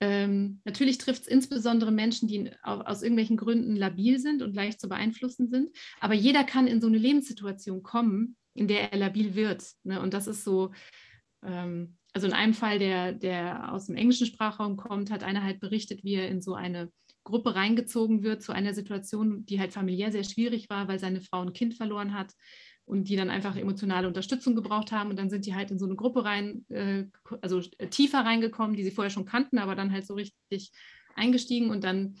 [0.00, 4.88] Ähm, natürlich trifft es insbesondere Menschen, die aus irgendwelchen Gründen labil sind und leicht zu
[4.88, 5.70] beeinflussen sind.
[6.00, 9.64] Aber jeder kann in so eine Lebenssituation kommen, in der er labil wird.
[9.84, 10.00] Ne?
[10.00, 10.72] Und das ist so,
[11.44, 15.60] ähm, also in einem Fall, der, der aus dem englischen Sprachraum kommt, hat einer halt
[15.60, 16.90] berichtet, wie er in so eine
[17.24, 21.42] Gruppe reingezogen wird zu einer Situation, die halt familiär sehr schwierig war, weil seine Frau
[21.42, 22.32] ein Kind verloren hat
[22.84, 25.10] und die dann einfach emotionale Unterstützung gebraucht haben.
[25.10, 27.04] Und dann sind die halt in so eine Gruppe rein, äh,
[27.40, 30.72] also tiefer reingekommen, die sie vorher schon kannten, aber dann halt so richtig
[31.14, 32.16] eingestiegen und dann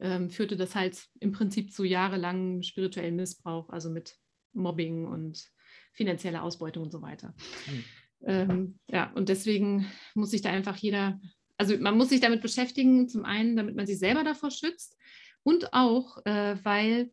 [0.00, 4.16] ähm, führte das halt im Prinzip zu jahrelangem spirituellen Missbrauch, also mit
[4.52, 5.50] Mobbing und
[5.94, 7.34] finanzielle Ausbeutung und so weiter.
[7.66, 7.84] Mhm.
[8.26, 11.20] Ähm, ja, und deswegen muss sich da einfach jeder,
[11.56, 14.96] also man muss sich damit beschäftigen, zum einen, damit man sich selber davor schützt
[15.42, 17.10] und auch, äh, weil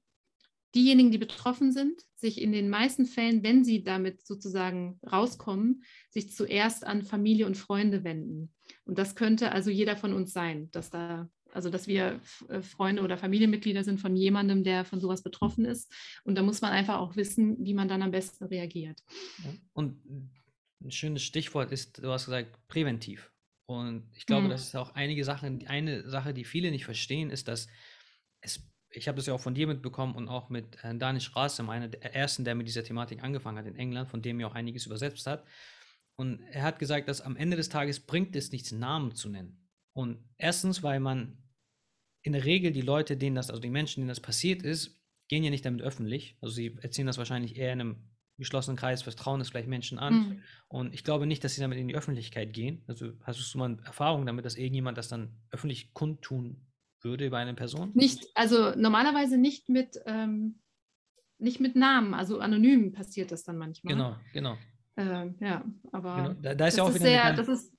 [0.73, 6.33] diejenigen, die betroffen sind, sich in den meisten Fällen, wenn sie damit sozusagen rauskommen, sich
[6.33, 8.53] zuerst an Familie und Freunde wenden.
[8.85, 13.01] Und das könnte also jeder von uns sein, dass da also dass wir äh, Freunde
[13.01, 15.91] oder Familienmitglieder sind von jemandem, der von sowas betroffen ist.
[16.23, 19.01] Und da muss man einfach auch wissen, wie man dann am besten reagiert.
[19.73, 19.99] Und
[20.83, 23.31] ein schönes Stichwort ist, du hast gesagt, präventiv.
[23.65, 24.49] Und ich glaube, mhm.
[24.49, 27.67] das ist auch einige Sachen, eine Sache, die viele nicht verstehen, ist, dass
[28.41, 31.69] es, ich habe das ja auch von dir mitbekommen und auch mit Herrn Danish Rasem,
[31.69, 34.55] einer der ersten, der mit dieser Thematik angefangen hat in England, von dem er auch
[34.55, 35.45] einiges übersetzt hat.
[36.15, 39.69] Und er hat gesagt, dass am Ende des Tages bringt es nichts, Namen zu nennen.
[39.93, 41.40] Und erstens, weil man
[42.23, 45.43] in der Regel die Leute, denen das, also die Menschen, denen das passiert ist, gehen
[45.43, 46.37] ja nicht damit öffentlich.
[46.41, 47.95] Also sie erzählen das wahrscheinlich eher in einem
[48.37, 50.13] geschlossenen Kreis, vertrauen es vielleicht Menschen an.
[50.13, 50.43] Mhm.
[50.67, 52.83] Und ich glaube nicht, dass sie damit in die Öffentlichkeit gehen.
[52.87, 56.65] Also hast du mal Erfahrung damit, dass irgendjemand das dann öffentlich kundtun
[57.01, 57.91] würde über eine Person?
[57.93, 60.59] Nicht, also normalerweise nicht mit, ähm,
[61.37, 63.93] nicht mit Namen, also anonym passiert das dann manchmal.
[63.93, 64.57] Genau, genau.
[64.97, 66.33] Ähm, ja, aber genau.
[66.41, 67.73] Da, da, ist ja auch wieder sehr, das ist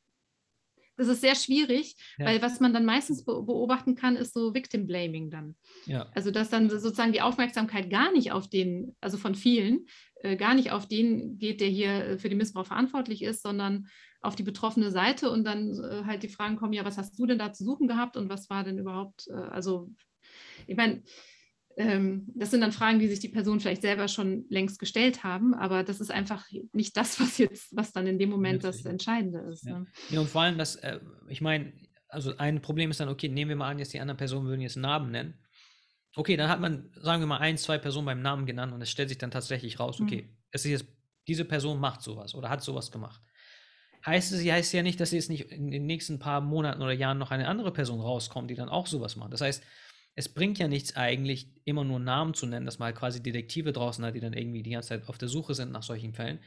[0.96, 2.26] das ist sehr schwierig, ja.
[2.26, 5.56] weil was man dann meistens beobachten kann, ist so Victim Blaming dann.
[5.86, 6.08] Ja.
[6.14, 9.86] Also dass dann sozusagen die Aufmerksamkeit gar nicht auf den, also von vielen,
[10.22, 13.88] äh, gar nicht auf den geht, der hier äh, für den Missbrauch verantwortlich ist, sondern
[14.20, 17.26] auf die betroffene Seite und dann äh, halt die Fragen kommen, ja, was hast du
[17.26, 19.90] denn da zu suchen gehabt und was war denn überhaupt, äh, also
[20.66, 21.02] ich meine,
[21.76, 25.82] das sind dann Fragen, die sich die Person vielleicht selber schon längst gestellt haben, aber
[25.84, 29.64] das ist einfach nicht das, was jetzt, was dann in dem Moment das Entscheidende ist.
[29.64, 29.86] Ja, ne?
[30.10, 31.72] ja und vor allem, dass, äh, ich meine,
[32.08, 34.60] also ein Problem ist dann, okay, nehmen wir mal an, jetzt die anderen Personen würden
[34.60, 35.38] jetzt einen Namen nennen.
[36.14, 38.90] Okay, dann hat man, sagen wir mal, ein, zwei Personen beim Namen genannt und es
[38.90, 40.36] stellt sich dann tatsächlich raus, okay, mhm.
[40.50, 40.86] es ist jetzt,
[41.26, 43.22] diese Person macht sowas oder hat sowas gemacht.
[44.04, 47.18] Heißt es heißt ja nicht, dass jetzt nicht in den nächsten paar Monaten oder Jahren
[47.18, 49.32] noch eine andere Person rauskommt, die dann auch sowas macht.
[49.32, 49.62] Das heißt,
[50.14, 53.72] es bringt ja nichts eigentlich, immer nur Namen zu nennen, dass man halt quasi Detektive
[53.72, 56.38] draußen hat, die dann irgendwie die ganze Zeit auf der Suche sind nach solchen Fällen.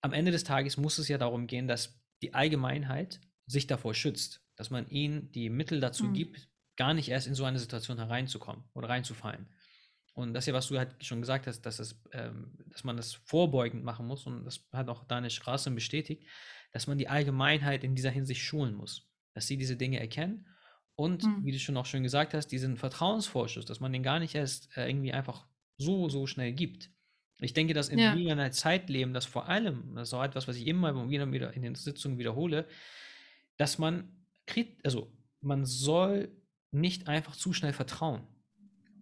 [0.00, 4.42] Am Ende des Tages muss es ja darum gehen, dass die Allgemeinheit sich davor schützt,
[4.56, 6.14] dass man ihnen die Mittel dazu mhm.
[6.14, 9.46] gibt, gar nicht erst in so eine Situation hereinzukommen oder reinzufallen.
[10.14, 13.14] Und das ja, was du halt schon gesagt hast, dass, es, ähm, dass man das
[13.14, 16.26] vorbeugend machen muss und das hat auch Daniel Straße bestätigt,
[16.72, 20.46] dass man die Allgemeinheit in dieser Hinsicht schulen muss, dass sie diese Dinge erkennen
[20.96, 21.44] und, mhm.
[21.44, 24.76] wie du schon auch schön gesagt hast, diesen Vertrauensvorschuss, dass man den gar nicht erst
[24.76, 25.46] äh, irgendwie einfach
[25.78, 26.90] so, so schnell gibt.
[27.40, 28.12] Ich denke, dass in ja.
[28.12, 31.52] einer Zeit leben, dass vor allem, das ist auch etwas, was ich immer wieder, wieder
[31.52, 32.66] in den Sitzungen wiederhole,
[33.58, 34.08] dass man,
[34.82, 36.34] also man soll
[36.70, 38.26] nicht einfach zu schnell vertrauen.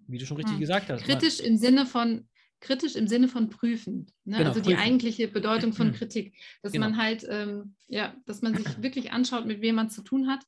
[0.09, 0.61] Wie du schon richtig hm.
[0.61, 1.05] gesagt hast.
[1.05, 2.29] Kritisch man, im Sinne von
[2.61, 4.07] kritisch im Sinne von prüfen.
[4.25, 4.39] Ne?
[4.39, 5.95] Genau, also die eigentliche Bedeutung von hm.
[5.95, 6.89] Kritik, dass genau.
[6.89, 10.45] man halt, ähm, ja, dass man sich wirklich anschaut, mit wem man zu tun hat.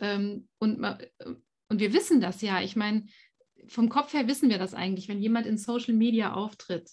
[0.00, 0.82] Ähm, und,
[1.68, 2.60] und wir wissen das ja.
[2.62, 3.06] Ich meine,
[3.68, 5.08] vom Kopf her wissen wir das eigentlich.
[5.08, 6.90] Wenn jemand in Social Media auftritt,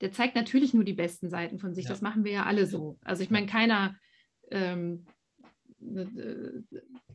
[0.00, 1.84] der zeigt natürlich nur die besten Seiten von sich.
[1.84, 1.90] Ja.
[1.90, 2.98] Das machen wir ja alle so.
[3.02, 3.96] Also ich meine, keiner
[4.50, 5.06] ähm,
[5.80, 6.62] äh,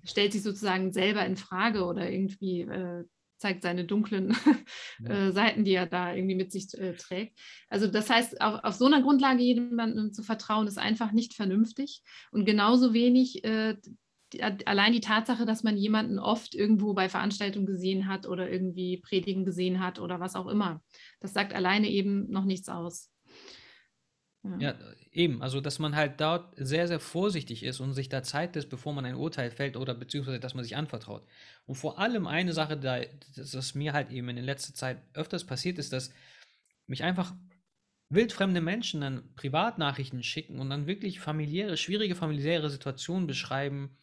[0.04, 3.04] stellt sich sozusagen selber in Frage oder irgendwie äh,
[3.38, 4.36] zeigt seine dunklen
[5.00, 5.28] ja.
[5.28, 7.40] äh, Seiten, die er da irgendwie mit sich äh, trägt.
[7.70, 12.04] Also das heißt, auf, auf, so einer Grundlage jemandem zu vertrauen, ist einfach nicht vernünftig.
[12.32, 13.78] Und genauso wenig äh,
[14.34, 18.98] die, allein die Tatsache, dass man jemanden oft irgendwo bei Veranstaltungen gesehen hat oder irgendwie
[18.98, 20.82] Predigen gesehen hat oder was auch immer.
[21.20, 23.12] Das sagt alleine eben noch nichts aus.
[24.44, 24.58] Ja.
[24.60, 24.76] ja.
[25.12, 25.42] eben.
[25.42, 28.94] Also, dass man halt dort sehr, sehr vorsichtig ist und sich da Zeit lässt, bevor
[28.94, 31.28] man ein Urteil fällt oder beziehungsweise, dass man sich anvertraut.
[31.66, 33.02] Und vor allem eine Sache, da,
[33.36, 36.12] das mir halt eben in der letzten Zeit öfters passiert ist, dass
[36.88, 37.34] mich einfach
[38.10, 43.98] wildfremde Menschen dann Privatnachrichten schicken und dann wirklich familiäre, schwierige familiäre Situationen beschreiben,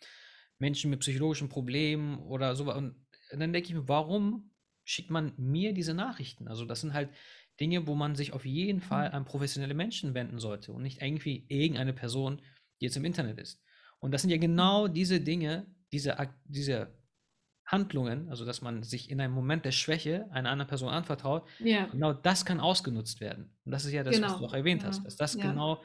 [0.58, 2.72] Menschen mit psychologischen Problemen oder so.
[2.72, 2.94] Und
[3.30, 4.50] dann denke ich mir, warum
[4.84, 6.48] schickt man mir diese Nachrichten?
[6.48, 7.10] Also das sind halt
[7.60, 9.14] Dinge, wo man sich auf jeden Fall mhm.
[9.14, 12.40] an professionelle Menschen wenden sollte und nicht irgendwie irgendeine Person,
[12.80, 13.62] die jetzt im Internet ist.
[13.98, 14.94] Und das sind ja genau mhm.
[14.94, 16.98] diese Dinge, diese, diese
[17.68, 21.86] Handlungen, also dass man sich in einem Moment der Schwäche einer anderen Person anvertraut, ja.
[21.86, 23.54] genau das kann ausgenutzt werden.
[23.64, 24.28] Und das ist ja das, genau.
[24.28, 24.88] was du auch erwähnt ja.
[24.88, 25.04] hast.
[25.04, 25.50] Dass das ja.
[25.50, 25.82] genau,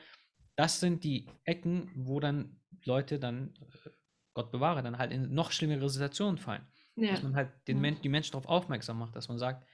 [0.56, 3.90] das sind die Ecken, wo dann Leute dann, äh,
[4.34, 6.66] Gott bewahre, dann halt in noch schlimmere Situationen fallen.
[6.96, 9.68] Dass man halt den Men die Menschen darauf aufmerksam macht, dass man sagt,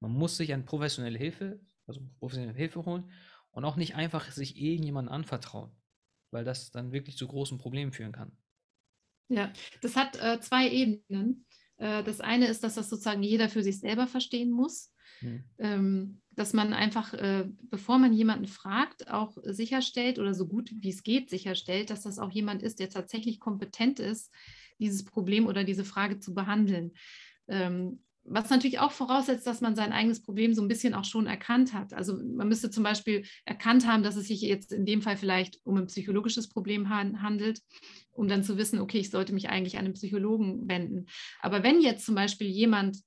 [0.00, 3.10] man muss sich an professionelle Hilfe, also professionelle Hilfe holen
[3.50, 5.70] und auch nicht einfach sich irgendjemandem anvertrauen,
[6.30, 8.36] weil das dann wirklich zu großen Problemen führen kann.
[9.28, 11.46] Ja, das hat äh, zwei Ebenen.
[11.78, 14.92] Äh, das eine ist, dass das sozusagen jeder für sich selber verstehen muss.
[15.20, 15.44] Hm.
[15.58, 20.90] Ähm, dass man einfach, äh, bevor man jemanden fragt, auch sicherstellt oder so gut wie
[20.90, 24.30] es geht sicherstellt, dass das auch jemand ist, der tatsächlich kompetent ist,
[24.78, 26.92] dieses Problem oder diese Frage zu behandeln.
[27.48, 31.26] Ähm, was natürlich auch voraussetzt, dass man sein eigenes Problem so ein bisschen auch schon
[31.26, 31.94] erkannt hat.
[31.94, 35.60] Also man müsste zum Beispiel erkannt haben, dass es sich jetzt in dem Fall vielleicht
[35.64, 37.62] um ein psychologisches Problem handelt,
[38.10, 41.06] um dann zu wissen, okay, ich sollte mich eigentlich an einen Psychologen wenden.
[41.40, 42.98] Aber wenn jetzt zum Beispiel jemand,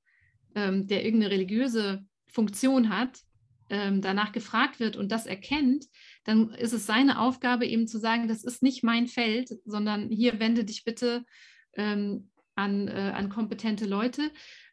[0.55, 3.19] ähm, der irgendeine religiöse Funktion hat,
[3.69, 5.85] ähm, danach gefragt wird und das erkennt,
[6.23, 10.39] dann ist es seine Aufgabe eben zu sagen, das ist nicht mein Feld, sondern hier
[10.39, 11.23] wende dich bitte
[11.73, 14.31] ähm, an, äh, an kompetente Leute.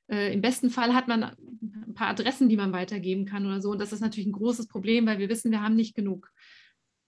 [0.09, 3.71] Äh, Im besten Fall hat man ein paar Adressen, die man weitergeben kann oder so.
[3.71, 6.31] Und das ist natürlich ein großes Problem, weil wir wissen, wir haben nicht genug.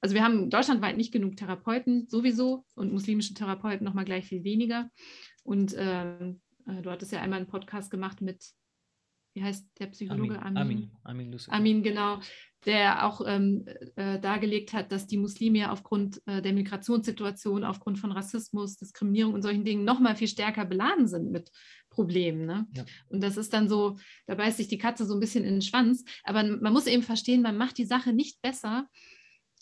[0.01, 4.91] Also wir haben deutschlandweit nicht genug Therapeuten sowieso und muslimische Therapeuten nochmal gleich viel weniger.
[5.43, 8.45] Und ähm, äh, du hattest ja einmal einen Podcast gemacht mit,
[9.35, 10.41] wie heißt der Psychologe?
[10.41, 10.57] Amin.
[10.57, 12.21] Amin, Amin, Amin genau
[12.67, 13.65] der auch ähm,
[13.97, 19.35] äh, dargelegt hat, dass die Muslime ja aufgrund äh, der Migrationssituation, aufgrund von Rassismus, Diskriminierung
[19.35, 21.51] und solchen Dingen noch mal viel stärker beladen sind mit
[21.89, 22.47] Problemen.
[22.47, 22.67] Ne?
[22.77, 22.85] Ja.
[23.09, 25.63] Und das ist dann so, da beißt sich die Katze so ein bisschen in den
[25.63, 26.05] Schwanz.
[26.25, 28.89] Aber man muss eben verstehen, man macht die Sache nicht besser,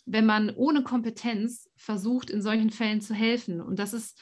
[0.05, 3.61] wenn man ohne Kompetenz versucht, in solchen Fällen zu helfen.
[3.61, 4.19] Und das ist,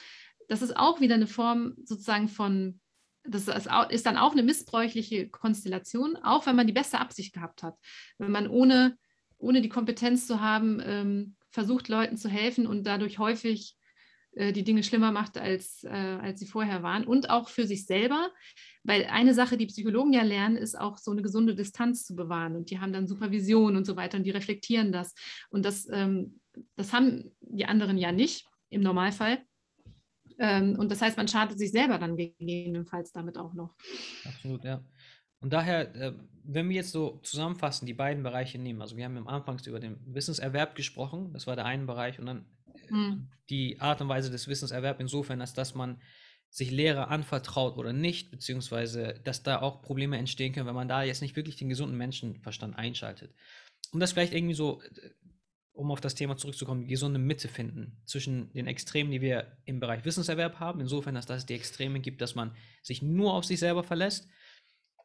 [0.48, 2.80] das ist auch wieder eine Form sozusagen von
[3.28, 3.48] das
[3.90, 7.76] ist dann auch eine missbräuchliche Konstellation, auch wenn man die beste Absicht gehabt hat.
[8.18, 8.96] Wenn man ohne,
[9.38, 13.76] ohne die Kompetenz zu haben, ähm, versucht, Leuten zu helfen und dadurch häufig
[14.36, 17.04] äh, die Dinge schlimmer macht, als, äh, als sie vorher waren.
[17.04, 18.30] Und auch für sich selber,
[18.84, 22.54] weil eine Sache, die Psychologen ja lernen, ist auch so eine gesunde Distanz zu bewahren.
[22.54, 25.14] Und die haben dann Supervision und so weiter und die reflektieren das.
[25.48, 26.40] Und das, ähm,
[26.76, 29.42] das haben die anderen ja nicht im Normalfall.
[30.38, 33.74] Ähm, und das heißt, man schadet sich selber dann gegebenenfalls damit auch noch.
[34.24, 34.82] Absolut, ja.
[35.40, 36.12] Und daher, äh,
[36.44, 39.80] wenn wir jetzt so zusammenfassen, die beiden Bereiche nehmen, also wir haben am Anfang über
[39.80, 42.46] den Wissenserwerb gesprochen, das war der eine Bereich, und dann
[42.88, 43.28] hm.
[43.50, 46.00] die Art und Weise des Wissenserwerbs insofern, als dass man
[46.50, 51.02] sich Lehrer anvertraut oder nicht, beziehungsweise dass da auch Probleme entstehen können, wenn man da
[51.02, 53.34] jetzt nicht wirklich den gesunden Menschenverstand einschaltet.
[53.92, 55.10] Um das vielleicht irgendwie so, äh,
[55.76, 59.78] um auf das Thema zurückzukommen, die gesunde Mitte finden zwischen den Extremen, die wir im
[59.78, 63.60] Bereich Wissenserwerb haben, insofern, dass es die Extreme gibt, dass man sich nur auf sich
[63.60, 64.28] selber verlässt,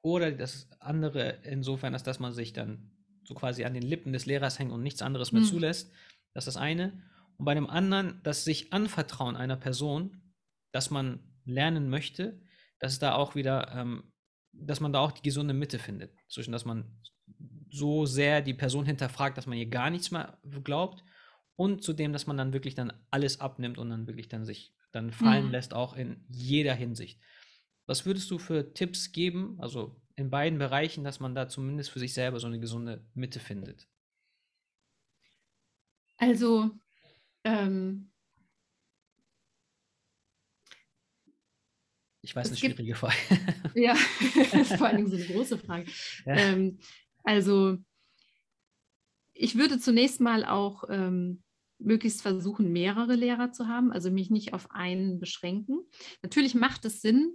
[0.01, 2.91] oder das andere insofern, dass, dass man sich dann
[3.23, 5.47] so quasi an den Lippen des Lehrers hängt und nichts anderes mehr mhm.
[5.47, 5.91] zulässt.
[6.33, 7.03] Das ist das eine.
[7.37, 10.21] Und bei dem anderen, das sich anvertrauen einer Person,
[10.71, 12.41] dass man lernen möchte,
[12.79, 14.11] dass da auch wieder, ähm,
[14.53, 16.99] dass man da auch die gesunde Mitte findet, zwischen dass man
[17.69, 21.03] so sehr die Person hinterfragt, dass man ihr gar nichts mehr glaubt
[21.55, 25.11] und zudem, dass man dann wirklich dann alles abnimmt und dann wirklich dann sich dann
[25.11, 25.51] fallen mhm.
[25.51, 27.19] lässt, auch in jeder Hinsicht.
[27.85, 31.99] Was würdest du für Tipps geben, also in beiden Bereichen, dass man da zumindest für
[31.99, 33.87] sich selber so eine gesunde Mitte findet?
[36.17, 36.71] Also
[37.43, 38.11] ähm,
[42.23, 43.15] Ich weiß, eine schwierige Frage.
[43.73, 43.95] ja,
[44.35, 45.85] das ist vor allen Dingen so eine große Frage.
[46.25, 46.35] Ja.
[46.35, 46.79] Ähm,
[47.23, 47.77] also,
[49.33, 51.43] ich würde zunächst mal auch ähm,
[51.79, 55.79] möglichst versuchen, mehrere Lehrer zu haben, also mich nicht auf einen beschränken.
[56.21, 57.33] Natürlich macht es Sinn,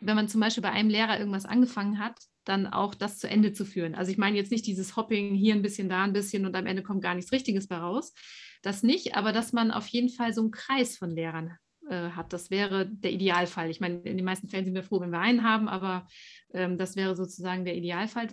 [0.00, 3.52] wenn man zum Beispiel bei einem Lehrer irgendwas angefangen hat, dann auch das zu Ende
[3.52, 3.94] zu führen.
[3.94, 6.66] Also ich meine jetzt nicht dieses Hopping hier ein bisschen, da ein bisschen und am
[6.66, 8.14] Ende kommt gar nichts Richtiges bei raus.
[8.62, 11.56] Das nicht, aber dass man auf jeden Fall so einen Kreis von Lehrern
[11.88, 12.32] äh, hat.
[12.32, 13.70] Das wäre der Idealfall.
[13.70, 16.06] Ich meine, in den meisten Fällen sind wir froh, wenn wir einen haben, aber
[16.52, 18.28] ähm, das wäre sozusagen der Idealfall.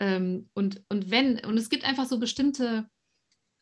[0.00, 2.88] Ähm, und, und wenn, und es gibt einfach so bestimmte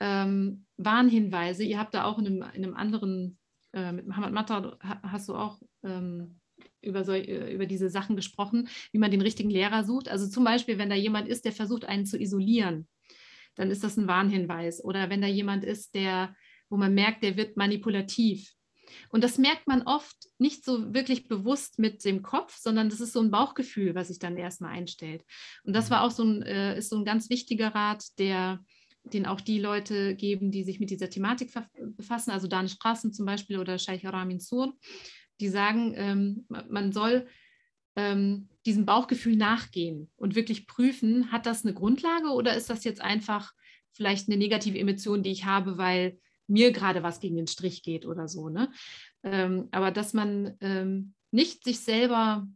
[0.01, 1.65] ähm, Warnhinweise.
[1.65, 3.39] Ihr habt da auch in einem, in einem anderen,
[3.73, 6.41] äh, mit Mohammed Matta hast du auch ähm,
[6.83, 10.09] über, so, äh, über diese Sachen gesprochen, wie man den richtigen Lehrer sucht.
[10.09, 12.87] Also zum Beispiel, wenn da jemand ist, der versucht, einen zu isolieren,
[13.55, 14.85] dann ist das ein Warnhinweis.
[14.85, 16.35] Oder wenn da jemand ist, der,
[16.69, 18.53] wo man merkt, der wird manipulativ,
[19.11, 23.13] und das merkt man oft nicht so wirklich bewusst mit dem Kopf, sondern das ist
[23.13, 25.25] so ein Bauchgefühl, was sich dann erstmal einstellt.
[25.65, 26.07] Und das war mhm.
[26.07, 28.61] auch so ein, äh, ist so ein ganz wichtiger Rat, der
[29.13, 31.53] den auch die Leute geben, die sich mit dieser Thematik
[31.97, 34.77] befassen, also Dan Straßen zum Beispiel oder Sheikh Ramin Sur,
[35.41, 37.29] die sagen, ähm, man soll
[37.95, 43.01] ähm, diesem Bauchgefühl nachgehen und wirklich prüfen, hat das eine Grundlage oder ist das jetzt
[43.01, 43.53] einfach
[43.93, 48.07] vielleicht eine negative Emotion, die ich habe, weil mir gerade was gegen den Strich geht
[48.07, 48.49] oder so.
[48.49, 48.71] Ne?
[49.23, 52.47] Ähm, aber dass man ähm, nicht sich selber,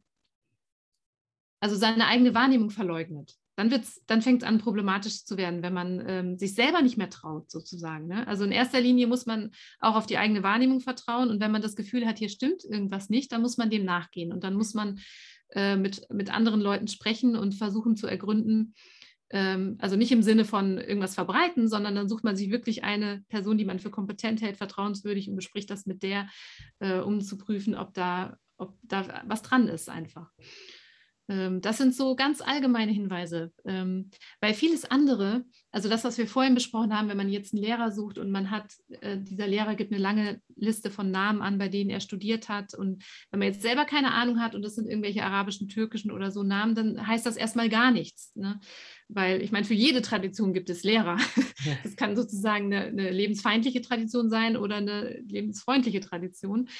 [1.60, 3.34] also seine eigene Wahrnehmung verleugnet.
[3.56, 3.68] Dann,
[4.06, 7.50] dann fängt es an, problematisch zu werden, wenn man ähm, sich selber nicht mehr traut,
[7.50, 8.06] sozusagen.
[8.06, 8.26] Ne?
[8.26, 11.28] Also in erster Linie muss man auch auf die eigene Wahrnehmung vertrauen.
[11.28, 14.32] Und wenn man das Gefühl hat, hier stimmt irgendwas nicht, dann muss man dem nachgehen.
[14.32, 15.00] Und dann muss man
[15.50, 18.74] äh, mit, mit anderen Leuten sprechen und versuchen zu ergründen,
[19.32, 23.58] also nicht im Sinne von irgendwas verbreiten, sondern dann sucht man sich wirklich eine Person,
[23.58, 26.28] die man für kompetent hält, vertrauenswürdig und bespricht das mit der,
[26.80, 30.30] äh, um zu prüfen, ob da, ob da was dran ist einfach.
[31.30, 33.52] Ähm, das sind so ganz allgemeine Hinweise.
[33.64, 34.10] Ähm,
[34.40, 37.92] weil vieles andere, also das, was wir vorhin besprochen haben, wenn man jetzt einen Lehrer
[37.92, 41.68] sucht und man hat, äh, dieser Lehrer gibt eine lange Liste von Namen an, bei
[41.68, 42.74] denen er studiert hat.
[42.74, 46.32] Und wenn man jetzt selber keine Ahnung hat und das sind irgendwelche arabischen, türkischen oder
[46.32, 48.34] so Namen, dann heißt das erstmal gar nichts.
[48.34, 48.58] Ne?
[49.06, 51.16] Weil ich meine, für jede Tradition gibt es Lehrer.
[51.84, 56.70] Das kann sozusagen eine, eine lebensfeindliche Tradition sein oder eine lebensfreundliche Tradition.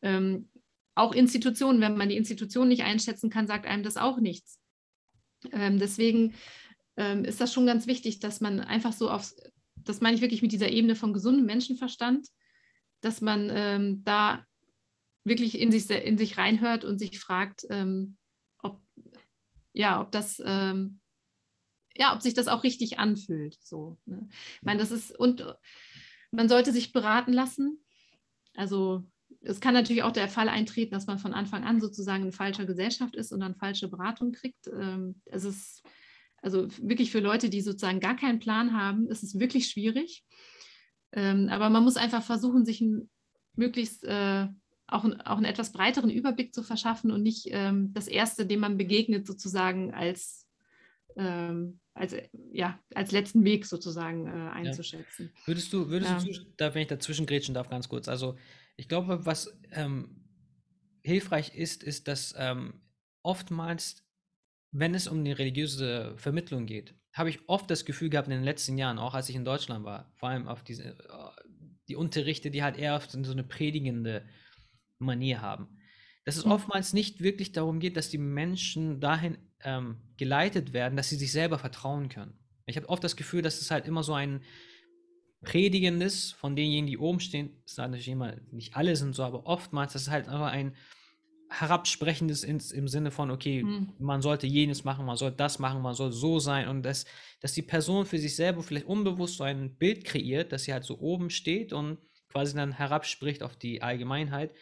[0.00, 0.48] Ähm,
[0.94, 4.58] auch Institutionen, wenn man die Institutionen nicht einschätzen kann, sagt einem das auch nichts.
[5.52, 6.34] Ähm, deswegen
[6.96, 9.32] ähm, ist das schon ganz wichtig, dass man einfach so auf,
[9.76, 12.28] das meine ich wirklich mit dieser Ebene von gesundem Menschenverstand,
[13.00, 14.44] dass man ähm, da
[15.24, 18.16] wirklich in sich, in sich reinhört und sich fragt, ähm,
[18.58, 18.80] ob,
[19.72, 21.00] ja, ob das, ähm,
[21.96, 23.56] ja, ob sich das auch richtig anfühlt.
[23.62, 24.28] So, ne?
[24.30, 25.44] Ich meine, das ist, und
[26.30, 27.84] man sollte sich beraten lassen.
[28.54, 29.04] Also
[29.42, 32.66] es kann natürlich auch der Fall eintreten, dass man von Anfang an sozusagen in falscher
[32.66, 34.66] Gesellschaft ist und dann falsche Beratung kriegt.
[34.68, 35.82] Ähm, es ist
[36.42, 40.24] also wirklich für Leute, die sozusagen gar keinen Plan haben, ist es wirklich schwierig.
[41.12, 43.10] Ähm, aber man muss einfach versuchen, sich ein,
[43.54, 44.46] möglichst äh,
[44.86, 48.76] auch, auch einen etwas breiteren Überblick zu verschaffen und nicht ähm, das Erste, dem man
[48.76, 50.46] begegnet, sozusagen als
[52.00, 52.16] als,
[52.52, 55.30] ja, als letzten Weg sozusagen äh, einzuschätzen.
[55.34, 55.46] Ja.
[55.46, 56.32] Würdest du, würdest ja.
[56.32, 58.36] du, da, wenn ich dazwischen grätschen darf, ganz kurz, also
[58.80, 60.24] ich glaube, was ähm,
[61.02, 62.80] hilfreich ist, ist, dass ähm,
[63.22, 64.02] oftmals,
[64.72, 68.42] wenn es um die religiöse Vermittlung geht, habe ich oft das Gefühl gehabt in den
[68.42, 70.96] letzten Jahren, auch als ich in Deutschland war, vor allem auf diese, äh,
[71.88, 74.24] die Unterrichte, die halt eher auf so eine predigende
[74.98, 75.76] Manier haben,
[76.24, 76.52] dass es mhm.
[76.52, 81.32] oftmals nicht wirklich darum geht, dass die Menschen dahin ähm, geleitet werden, dass sie sich
[81.32, 82.32] selber vertrauen können.
[82.64, 84.40] Ich habe oft das Gefühl, dass es halt immer so ein
[85.42, 89.94] predigendes von denjenigen, die oben stehen, das natürlich immer, nicht alle sind so, aber oftmals,
[89.94, 90.74] das ist halt einfach ein
[91.48, 93.92] herabsprechendes ins, im Sinne von, okay, mhm.
[93.98, 97.06] man sollte jenes machen, man soll das machen, man soll so sein und das,
[97.40, 100.84] dass die Person für sich selber vielleicht unbewusst so ein Bild kreiert, dass sie halt
[100.84, 104.54] so oben steht und quasi dann herabspricht auf die Allgemeinheit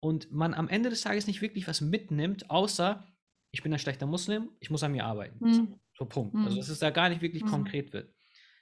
[0.00, 3.06] und man am Ende des Tages nicht wirklich was mitnimmt, außer
[3.50, 5.38] ich bin ein schlechter Muslim, ich muss an mir arbeiten.
[5.42, 5.80] Mhm.
[5.96, 6.34] So, Punkt.
[6.34, 6.44] Mhm.
[6.44, 7.48] Also dass es da gar nicht wirklich mhm.
[7.48, 8.12] konkret wird.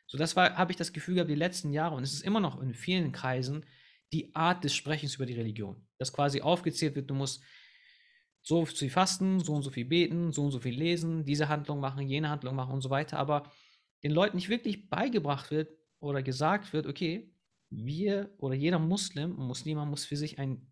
[0.06, 2.60] So, das habe ich das Gefühl gehabt, die letzten Jahre, und es ist immer noch
[2.60, 3.64] in vielen Kreisen,
[4.12, 5.86] die Art des Sprechens über die Religion.
[5.98, 7.42] Dass quasi aufgezählt wird, du musst
[8.42, 11.80] so viel fasten, so und so viel beten, so und so viel lesen, diese Handlung
[11.80, 13.50] machen, jene Handlung machen und so weiter, aber
[14.02, 17.34] den Leuten nicht wirklich beigebracht wird oder gesagt wird, okay,
[17.70, 20.70] wir oder jeder Muslim Muslima muss für sich ein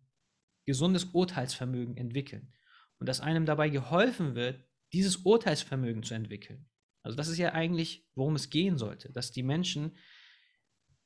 [0.65, 2.53] gesundes Urteilsvermögen entwickeln
[2.99, 4.63] und dass einem dabei geholfen wird,
[4.93, 6.69] dieses Urteilsvermögen zu entwickeln.
[7.03, 9.95] Also das ist ja eigentlich, worum es gehen sollte, dass die Menschen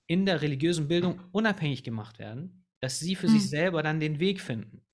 [0.06, 3.34] in der religiösen Bildung unabhängig gemacht werden, dass sie für mhm.
[3.34, 4.86] sich selber dann den Weg finden.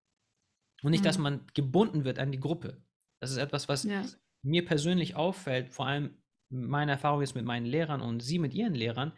[0.82, 1.06] Und nicht, mhm.
[1.06, 2.82] dass man gebunden wird an die Gruppe.
[3.20, 4.04] Das ist etwas, was ja.
[4.42, 6.18] mir persönlich auffällt, vor allem
[6.50, 9.14] meine Erfahrung ist mit meinen Lehrern und sie mit ihren Lehrern.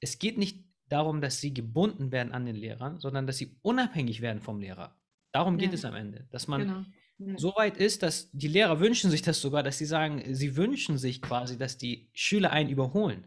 [0.00, 4.20] Es geht nicht darum, dass sie gebunden werden an den Lehrern, sondern dass sie unabhängig
[4.20, 4.98] werden vom Lehrer.
[5.32, 5.74] Darum geht ja.
[5.74, 6.26] es am Ende.
[6.30, 6.84] Dass man genau.
[7.18, 7.38] Ja.
[7.38, 10.98] so weit ist, dass die Lehrer wünschen sich das sogar, dass sie sagen, sie wünschen
[10.98, 13.26] sich quasi, dass die Schüler einen überholen.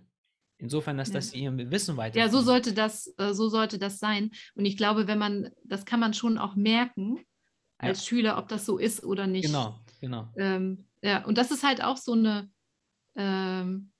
[0.57, 1.15] Insofern, dass, ja.
[1.15, 2.17] dass sie ihrem Wissen weiter.
[2.17, 4.31] Ja, so sollte das, äh, so sollte das sein.
[4.55, 7.19] Und ich glaube, wenn man, das kann man schon auch merken,
[7.77, 8.07] als ja.
[8.07, 9.45] Schüler, ob das so ist oder nicht.
[9.45, 10.29] Genau, genau.
[10.38, 12.49] Ähm, ja, und das ist halt auch so eine,
[13.15, 13.91] ähm,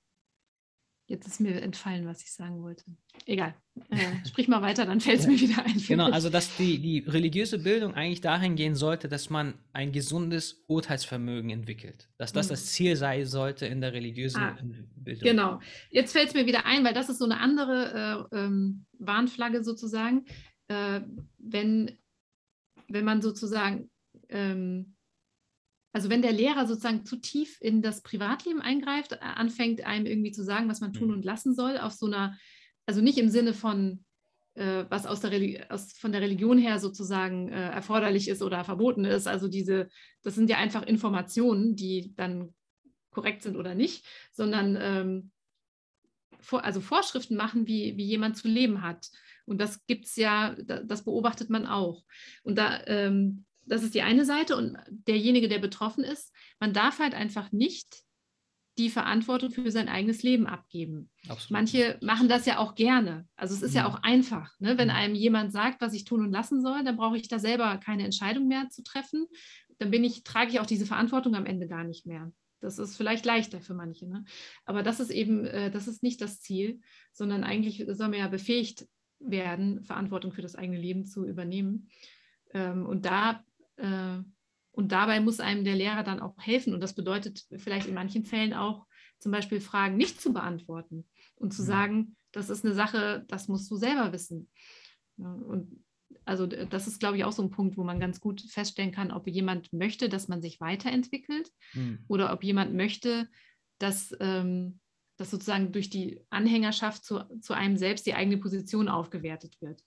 [1.08, 2.84] jetzt ist mir entfallen, was ich sagen wollte.
[3.26, 3.53] Egal,
[3.89, 3.97] äh,
[4.28, 5.78] sprich mal weiter, dann fällt es mir wieder ein.
[5.88, 10.64] Genau, also dass die, die religiöse Bildung eigentlich dahin gehen sollte, dass man ein gesundes
[10.68, 12.10] Urteilsvermögen entwickelt.
[12.18, 12.49] Dass das mhm.
[12.51, 14.58] das Ziel sein sollte in der religiösen ah,
[14.95, 15.24] Bildung.
[15.24, 15.60] Genau,
[15.91, 19.64] jetzt fällt es mir wieder ein, weil das ist so eine andere äh, ähm, Warnflagge
[19.64, 20.26] sozusagen.
[20.68, 21.01] Äh,
[21.38, 21.91] wenn
[22.88, 23.89] wenn man sozusagen,
[24.30, 24.94] ähm,
[25.95, 30.33] also wenn der Lehrer sozusagen zu tief in das Privatleben eingreift, äh, anfängt einem irgendwie
[30.33, 31.13] zu sagen, was man tun mhm.
[31.13, 32.37] und lassen soll, auf so einer,
[32.85, 34.03] also nicht im Sinne von,
[34.55, 35.31] äh, was aus der
[35.69, 39.25] aus, von der Religion her sozusagen äh, erforderlich ist oder verboten ist.
[39.25, 39.87] Also diese,
[40.21, 42.53] das sind ja einfach Informationen, die dann
[43.11, 45.31] korrekt sind oder nicht, sondern ähm,
[46.41, 49.07] vor, also Vorschriften machen, wie, wie jemand zu leben hat.
[49.45, 52.03] Und das gibt es ja, das beobachtet man auch.
[52.43, 54.55] Und da, ähm, das ist die eine Seite.
[54.55, 58.05] Und derjenige, der betroffen ist, man darf halt einfach nicht
[58.78, 61.09] die Verantwortung für sein eigenes Leben abgeben.
[61.30, 61.51] Absolut.
[61.51, 63.28] Manche machen das ja auch gerne.
[63.38, 63.95] Also es ist ja, ja mhm.
[63.95, 64.59] auch einfach.
[64.59, 64.78] Ne?
[64.78, 64.95] Wenn mhm.
[64.95, 68.03] einem jemand sagt, was ich tun und lassen soll, dann brauche ich da selber keine
[68.03, 69.28] Entscheidung mehr zu treffen.
[69.78, 72.32] Dann bin ich, trage ich auch diese Verantwortung am Ende gar nicht mehr.
[72.59, 74.07] Das ist vielleicht leichter für manche.
[74.07, 74.26] Ne?
[74.66, 76.82] Aber das ist eben, äh, das ist nicht das Ziel,
[77.13, 78.88] sondern eigentlich soll man ja befähigt
[79.20, 81.89] werden, Verantwortung für das eigene Leben zu übernehmen.
[82.53, 83.43] Ähm, und da
[83.78, 86.73] und dabei muss einem der Lehrer dann auch helfen.
[86.73, 88.86] Und das bedeutet vielleicht in manchen Fällen auch
[89.19, 93.71] zum Beispiel Fragen nicht zu beantworten und zu sagen, das ist eine Sache, das musst
[93.71, 94.49] du selber wissen.
[95.17, 95.84] Und
[96.26, 99.11] also das ist, glaube ich, auch so ein Punkt, wo man ganz gut feststellen kann,
[99.11, 102.03] ob jemand möchte, dass man sich weiterentwickelt mhm.
[102.07, 103.30] oder ob jemand möchte,
[103.80, 104.80] dass, ähm,
[105.17, 109.82] dass sozusagen durch die Anhängerschaft zu, zu einem selbst die eigene Position aufgewertet wird.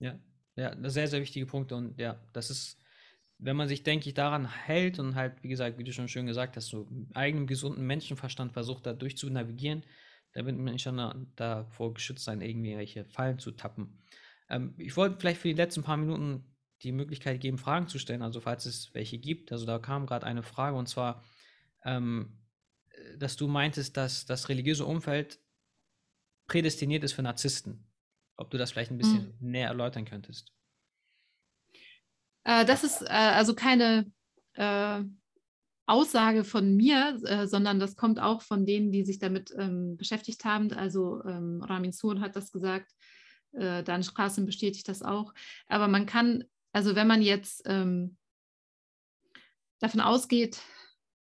[0.00, 0.18] Ja,
[0.58, 2.78] ja, sehr, sehr wichtige Punkte und ja, das ist,
[3.38, 6.26] wenn man sich, denke ich, daran hält und halt, wie gesagt, wie du schon schön
[6.26, 9.84] gesagt hast, so eigenem gesunden Menschenverstand versucht, da durch zu navigieren,
[10.32, 14.02] da wird man schon davor geschützt sein, irgendwelche Fallen zu tappen.
[14.50, 16.44] Ähm, ich wollte vielleicht für die letzten paar Minuten
[16.82, 19.52] die Möglichkeit geben, Fragen zu stellen, also falls es welche gibt.
[19.52, 21.24] Also da kam gerade eine Frage und zwar,
[21.84, 22.38] ähm,
[23.16, 25.38] dass du meintest, dass das religiöse Umfeld
[26.48, 27.87] prädestiniert ist für Narzissten.
[28.38, 29.50] Ob du das vielleicht ein bisschen mhm.
[29.50, 30.54] näher erläutern könntest.
[32.44, 34.10] Äh, das ist äh, also keine
[34.54, 35.02] äh,
[35.86, 40.44] Aussage von mir, äh, sondern das kommt auch von denen, die sich damit ähm, beschäftigt
[40.44, 40.72] haben.
[40.72, 42.92] Also ähm, Ramin Sohn hat das gesagt,
[43.52, 45.34] äh, Dan Straßen bestätigt das auch.
[45.66, 48.16] Aber man kann, also wenn man jetzt ähm,
[49.80, 50.60] davon ausgeht,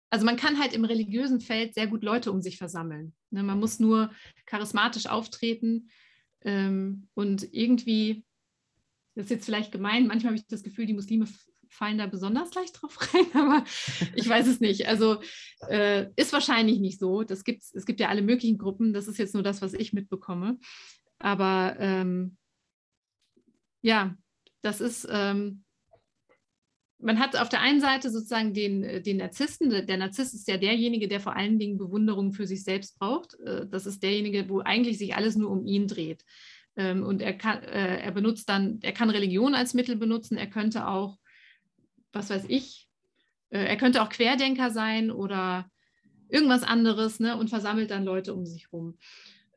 [0.10, 3.16] also man kann halt im religiösen Feld sehr gut Leute um sich versammeln.
[3.32, 3.42] Ne?
[3.42, 4.12] Man muss nur
[4.46, 5.90] charismatisch auftreten
[6.48, 8.24] ähm, und irgendwie,
[9.16, 11.28] das ist jetzt vielleicht gemein, manchmal habe ich das Gefühl, die Muslime
[11.70, 13.66] fallen da besonders leicht drauf rein, aber
[14.16, 14.88] ich weiß es nicht.
[14.88, 15.22] Also
[15.68, 17.24] äh, ist wahrscheinlich nicht so.
[17.24, 18.94] Das gibt's, es gibt ja alle möglichen Gruppen.
[18.94, 20.58] Das ist jetzt nur das, was ich mitbekomme.
[21.20, 22.38] Aber ähm,
[23.82, 24.16] ja,
[24.62, 25.66] das ist, ähm,
[27.00, 29.70] man hat auf der einen Seite sozusagen den, äh, den Narzissten.
[29.86, 33.40] Der Narzisst ist ja derjenige, der vor allen Dingen Bewunderung für sich selbst braucht.
[33.42, 36.24] Äh, das ist derjenige, wo eigentlich sich alles nur um ihn dreht.
[36.76, 40.38] Ähm, und er kann, äh, er benutzt dann, er kann Religion als Mittel benutzen.
[40.38, 41.18] Er könnte auch,
[42.14, 42.86] was weiß ich,
[43.50, 45.72] er könnte auch Querdenker sein oder
[46.28, 48.98] irgendwas anderes ne, und versammelt dann Leute um sich rum.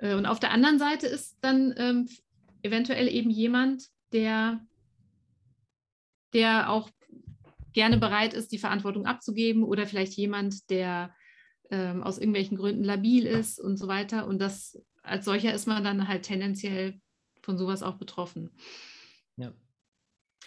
[0.00, 2.08] Und auf der anderen Seite ist dann ähm,
[2.62, 4.64] eventuell eben jemand, der,
[6.32, 6.88] der auch
[7.72, 11.14] gerne bereit ist, die Verantwortung abzugeben oder vielleicht jemand, der
[11.70, 14.26] ähm, aus irgendwelchen Gründen labil ist und so weiter.
[14.26, 17.00] Und das als solcher ist man dann halt tendenziell
[17.42, 18.50] von sowas auch betroffen.
[19.36, 19.52] Ja.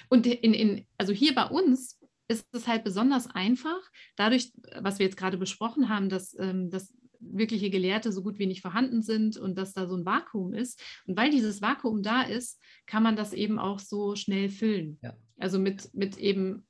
[0.09, 3.79] Und in, in, also hier bei uns ist es halt besonders einfach,
[4.15, 8.45] dadurch, was wir jetzt gerade besprochen haben, dass, ähm, dass wirkliche Gelehrte so gut wie
[8.45, 10.81] nicht vorhanden sind und dass da so ein Vakuum ist.
[11.07, 14.99] Und weil dieses Vakuum da ist, kann man das eben auch so schnell füllen.
[15.01, 15.15] Ja.
[15.37, 16.65] Also mit, mit eben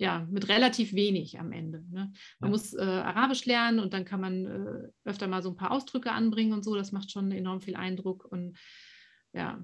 [0.00, 1.84] ja, mit relativ wenig am Ende.
[1.90, 2.10] Ne?
[2.38, 2.48] Man ja.
[2.48, 6.10] muss äh, Arabisch lernen und dann kann man äh, öfter mal so ein paar Ausdrücke
[6.10, 6.74] anbringen und so.
[6.74, 8.24] Das macht schon enorm viel Eindruck.
[8.24, 8.56] Und
[9.34, 9.62] ja.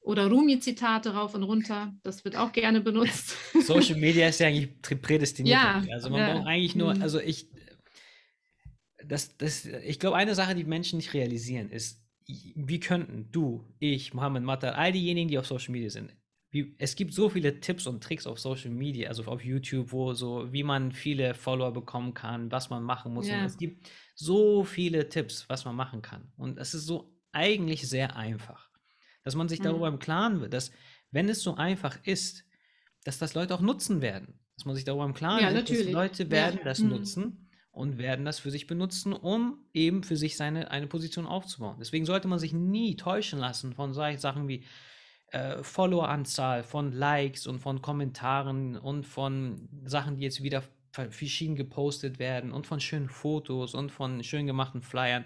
[0.00, 3.34] Oder Rumi-Zitate rauf und runter, das wird auch gerne benutzt.
[3.66, 5.56] Social Media ist ja eigentlich prädestiniert.
[5.56, 6.34] Ja, also man ja.
[6.34, 7.02] braucht eigentlich nur, mhm.
[7.02, 7.50] also ich,
[9.04, 14.14] das, das, ich glaube, eine Sache, die Menschen nicht realisieren, ist, wie könnten du, ich,
[14.14, 16.14] Mohammed Matar, all diejenigen, die auf Social Media sind,
[16.50, 20.14] wie, es gibt so viele Tipps und Tricks auf Social Media, also auf YouTube, wo
[20.14, 23.28] so, wie man viele Follower bekommen kann, was man machen muss.
[23.28, 23.40] Ja.
[23.40, 26.32] Und es gibt so viele Tipps, was man machen kann.
[26.36, 28.70] Und es ist so eigentlich sehr einfach,
[29.24, 29.96] dass man sich darüber mhm.
[29.96, 30.72] im Klaren wird, dass
[31.10, 32.44] wenn es so einfach ist,
[33.04, 34.40] dass das Leute auch nutzen werden.
[34.56, 36.64] Dass man sich darüber im Klaren ja, wird, dass Leute werden ja.
[36.64, 36.88] das mhm.
[36.88, 41.76] nutzen und werden das für sich benutzen, um eben für sich seine eine Position aufzubauen.
[41.78, 44.64] Deswegen sollte man sich nie täuschen lassen von solchen Sachen wie
[45.30, 50.62] äh, Followeranzahl, von Likes und von Kommentaren und von Sachen, die jetzt wieder
[50.92, 55.24] verschieden gepostet werden und von schönen Fotos und von schön gemachten Flyern.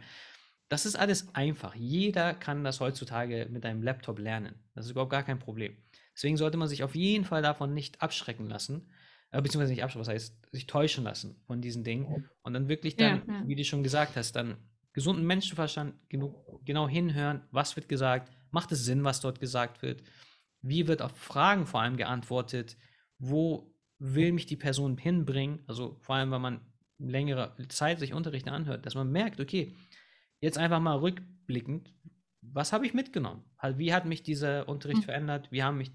[0.69, 1.75] Das ist alles einfach.
[1.75, 4.55] Jeder kann das heutzutage mit einem Laptop lernen.
[4.75, 5.77] Das ist überhaupt gar kein Problem.
[6.15, 8.91] Deswegen sollte man sich auf jeden Fall davon nicht abschrecken lassen,
[9.31, 12.97] äh, beziehungsweise nicht abschrecken, was heißt, sich täuschen lassen von diesen Dingen und dann wirklich
[12.97, 13.43] dann, ja, ja.
[13.47, 14.57] wie du schon gesagt hast, dann
[14.93, 20.03] gesunden Menschenverstand genug, genau hinhören, was wird gesagt, Macht es Sinn, was dort gesagt wird?
[20.61, 22.77] Wie wird auf Fragen vor allem geantwortet?
[23.19, 25.61] Wo will mich die Person hinbringen?
[25.67, 26.61] Also vor allem, wenn man
[26.99, 29.75] längere Zeit sich Unterrichte anhört, dass man merkt, okay,
[30.41, 31.93] jetzt einfach mal rückblickend,
[32.43, 33.43] was habe ich mitgenommen?
[33.77, 35.05] Wie hat mich dieser Unterricht mhm.
[35.05, 35.51] verändert?
[35.51, 35.91] Wie haben mich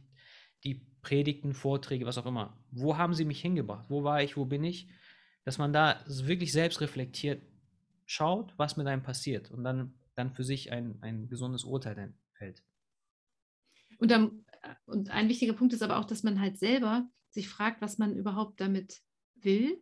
[0.63, 3.89] die Predigten, Vorträge, was auch immer, wo haben sie mich hingebracht?
[3.89, 4.35] Wo war ich?
[4.35, 4.89] Wo bin ich?
[5.45, 7.41] Dass man da wirklich selbst reflektiert
[8.05, 12.13] schaut, was mit einem passiert und dann, dann für sich ein, ein gesundes Urteil dann
[12.38, 12.63] fällt.
[13.99, 17.49] Und, dann, äh, und ein wichtiger Punkt ist aber auch, dass man halt selber sich
[17.49, 19.01] fragt, was man überhaupt damit
[19.35, 19.81] will,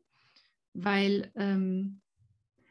[0.73, 2.01] weil, ähm,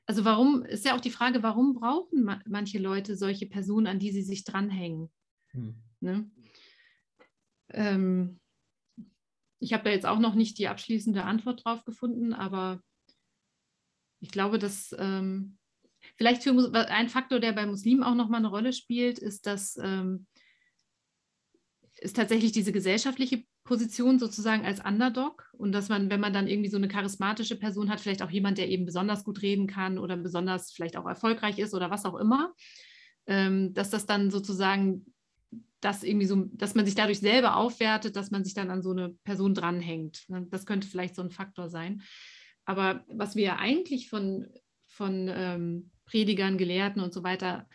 [0.07, 3.99] also warum, ist ja auch die Frage, warum brauchen ma manche Leute solche Personen, an
[3.99, 5.11] die sie sich dranhängen?
[5.53, 5.75] Hm.
[6.01, 6.31] Ne?
[7.71, 8.41] Ähm,
[9.61, 12.83] ich habe da jetzt auch noch nicht die abschließende Antwort drauf gefunden, aber
[14.21, 15.59] ich glaube, dass ähm,
[16.17, 20.27] Vielleicht für ein Faktor, der bei Muslimen auch nochmal eine Rolle spielt, ist, dass ähm,
[22.01, 26.69] ist tatsächlich diese gesellschaftliche Position sozusagen als Underdog und dass man, wenn man dann irgendwie
[26.69, 30.17] so eine charismatische Person hat, vielleicht auch jemand, der eben besonders gut reden kann oder
[30.17, 32.53] besonders vielleicht auch erfolgreich ist oder was auch immer,
[33.27, 35.07] ähm, dass das dann sozusagen
[35.81, 38.91] das irgendwie so, dass man sich dadurch selber aufwertet, dass man sich dann an so
[38.91, 40.27] eine Person dranhängt.
[40.51, 42.03] Das könnte vielleicht so ein Faktor sein.
[42.65, 44.49] Aber was wir eigentlich von,
[44.87, 47.69] von ähm, Predigern, Gelehrten und so weiter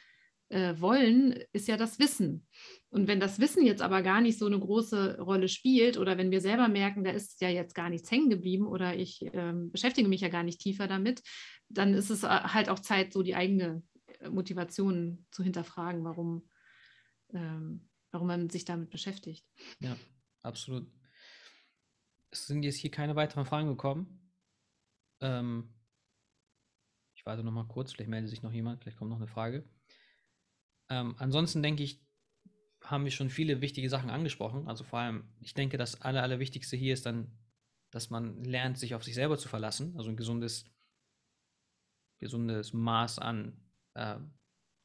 [0.49, 2.47] äh, wollen, ist ja das Wissen.
[2.89, 6.31] Und wenn das Wissen jetzt aber gar nicht so eine große Rolle spielt oder wenn
[6.31, 10.09] wir selber merken, da ist ja jetzt gar nichts hängen geblieben oder ich äh, beschäftige
[10.09, 11.21] mich ja gar nicht tiefer damit,
[11.69, 13.83] dann ist es äh, halt auch Zeit, so die eigene
[14.19, 16.49] äh, Motivation zu hinterfragen, warum,
[17.31, 19.45] ähm, warum man sich damit beschäftigt.
[19.79, 19.95] Ja,
[20.41, 20.87] absolut.
[22.31, 24.31] Es sind jetzt hier keine weiteren Fragen gekommen.
[25.21, 25.73] Ähm,
[27.29, 29.63] warte noch mal kurz, vielleicht meldet sich noch jemand, vielleicht kommt noch eine Frage.
[30.89, 32.01] Ähm, ansonsten denke ich,
[32.81, 34.67] haben wir schon viele wichtige Sachen angesprochen.
[34.67, 37.37] Also vor allem, ich denke, das Aller, Allerwichtigste hier ist dann,
[37.91, 39.95] dass man lernt, sich auf sich selber zu verlassen.
[39.95, 40.65] Also ein gesundes,
[42.17, 43.61] gesundes Maß an
[43.93, 44.17] äh,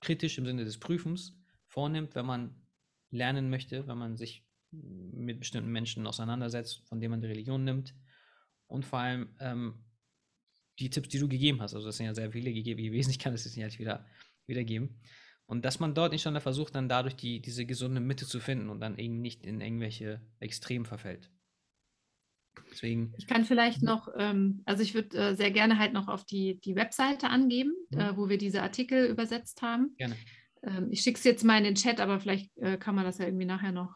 [0.01, 2.63] kritisch im Sinne des Prüfens vornimmt, wenn man
[3.11, 7.95] lernen möchte, wenn man sich mit bestimmten Menschen auseinandersetzt, von denen man die Religion nimmt.
[8.67, 9.84] Und vor allem ähm,
[10.79, 11.75] die Tipps, die du gegeben hast.
[11.75, 13.11] Also das sind ja sehr viele gegeben gewesen.
[13.11, 14.07] Ich kann das jetzt nicht halt wieder
[14.47, 15.01] wiedergeben.
[15.47, 18.71] Und dass man dort nicht schon versucht, dann dadurch die, diese gesunde Mitte zu finden
[18.71, 21.31] und dann eben nicht in irgendwelche Extremen verfällt.
[22.71, 23.13] Deswegen.
[23.19, 26.61] Ich kann vielleicht noch, ähm, also ich würde äh, sehr gerne halt noch auf die,
[26.61, 27.99] die Webseite angeben, mhm.
[27.99, 29.95] äh, wo wir diese Artikel übersetzt haben.
[29.99, 30.17] Gerne.
[30.63, 33.19] Ähm, ich schicke es jetzt mal in den Chat, aber vielleicht äh, kann man das
[33.19, 33.95] ja irgendwie nachher noch.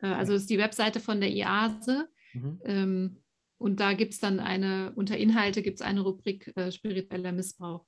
[0.00, 2.08] Äh, also es ist die Webseite von der IASE.
[2.34, 2.60] Mhm.
[2.64, 3.22] Ähm,
[3.58, 7.84] und da gibt es dann eine, unter Inhalte gibt es eine Rubrik äh, spiritueller Missbrauch.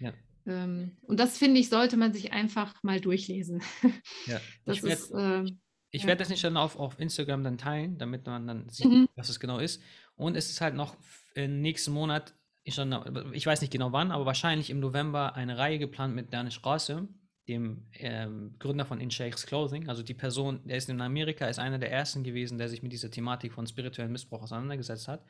[0.00, 0.12] Ja.
[0.46, 3.62] Ähm, und das finde ich, sollte man sich einfach mal durchlesen.
[4.26, 4.40] Ja.
[4.64, 5.12] Das ich ist.
[5.12, 5.52] Werd, äh,
[5.92, 6.08] ich ja.
[6.08, 9.08] werde das nicht dann auf, auf Instagram dann teilen, damit man dann sieht, mhm.
[9.16, 9.82] was es genau ist.
[10.14, 10.96] Und es ist halt noch
[11.34, 12.94] im nächsten Monat, ich, schon,
[13.32, 17.08] ich weiß nicht genau wann, aber wahrscheinlich im November eine Reihe geplant mit Danish Rasse,
[17.50, 19.88] dem ähm, Gründer von In Sheikh's Clothing.
[19.88, 22.92] Also die Person, der ist in Amerika, ist einer der ersten gewesen, der sich mit
[22.92, 25.24] dieser Thematik von spirituellem Missbrauch auseinandergesetzt hat.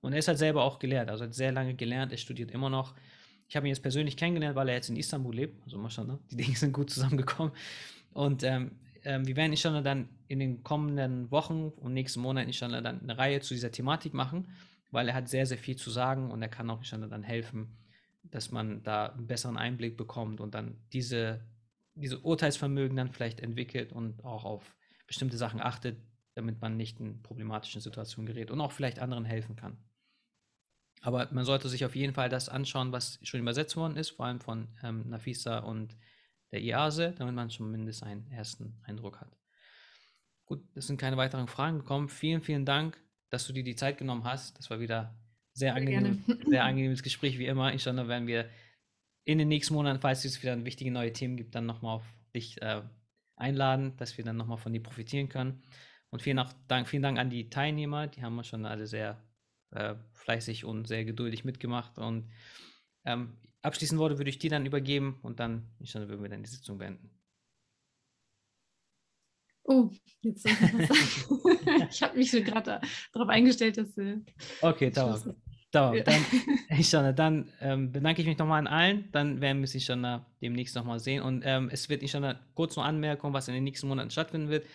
[0.00, 2.70] Und er ist halt selber auch gelehrt, also hat sehr lange gelernt, er studiert immer
[2.70, 2.94] noch.
[3.48, 5.62] Ich habe ihn jetzt persönlich kennengelernt, weil er jetzt in Istanbul lebt.
[5.64, 6.18] Also mal schauen, ne?
[6.30, 7.52] die Dinge sind gut zusammengekommen.
[8.12, 8.72] Und ähm,
[9.04, 13.18] ähm, wir werden inshallah dann in den kommenden Wochen und nächsten Monaten inshallah dann eine
[13.18, 14.48] Reihe zu dieser Thematik machen,
[14.90, 17.76] weil er hat sehr, sehr viel zu sagen und er kann auch inshallah dann helfen,
[18.24, 21.40] dass man da einen besseren Einblick bekommt und dann diese,
[21.96, 24.76] diese Urteilsvermögen dann vielleicht entwickelt und auch auf
[25.06, 25.98] bestimmte Sachen achtet,
[26.34, 29.78] damit man nicht in problematischen Situationen gerät und auch vielleicht anderen helfen kann.
[31.00, 34.26] Aber man sollte sich auf jeden Fall das anschauen, was schon übersetzt worden ist, vor
[34.26, 35.96] allem von ähm, Nafisa und
[36.52, 39.36] der IASE, damit man mindestens einen ersten Eindruck hat.
[40.44, 42.08] Gut, es sind keine weiteren Fragen gekommen.
[42.08, 44.58] Vielen, vielen Dank, dass du dir die Zeit genommen hast.
[44.58, 45.18] Das war wieder
[45.52, 47.72] sehr, angenehm, sehr angenehmes Gespräch, wie immer.
[47.72, 48.48] Inshallah werden wir
[49.26, 52.04] in den nächsten Monaten, falls es wieder wichtige neue Themen gibt, dann nochmal auf
[52.34, 52.82] dich äh,
[53.34, 55.62] einladen, dass wir dann nochmal von dir profitieren können.
[56.10, 59.20] Und vielen Dank, vielen Dank an die Teilnehmer, die haben wir schon alle sehr
[59.72, 61.98] äh, fleißig und sehr geduldig mitgemacht.
[61.98, 62.30] Und
[63.04, 66.44] ähm, abschließend Worte würde ich dir dann übergeben und dann, ich dann würden wir dann
[66.44, 67.10] die Sitzung beenden.
[69.64, 71.88] Oh, jetzt soll ich was sagen.
[71.90, 72.80] ich habe mich schon gerade
[73.12, 73.98] darauf eingestellt, dass.
[73.98, 74.18] Äh,
[74.60, 75.34] okay, dauert.
[75.76, 76.08] Dauert.
[76.08, 76.24] Dann,
[76.78, 79.08] Ishana, dann ähm, bedanke ich mich nochmal an allen.
[79.12, 81.22] Dann werden wir Ishana demnächst nochmal sehen.
[81.22, 84.66] Und ähm, es wird Ishana kurz noch Anmerkung, was in den nächsten Monaten stattfinden wird.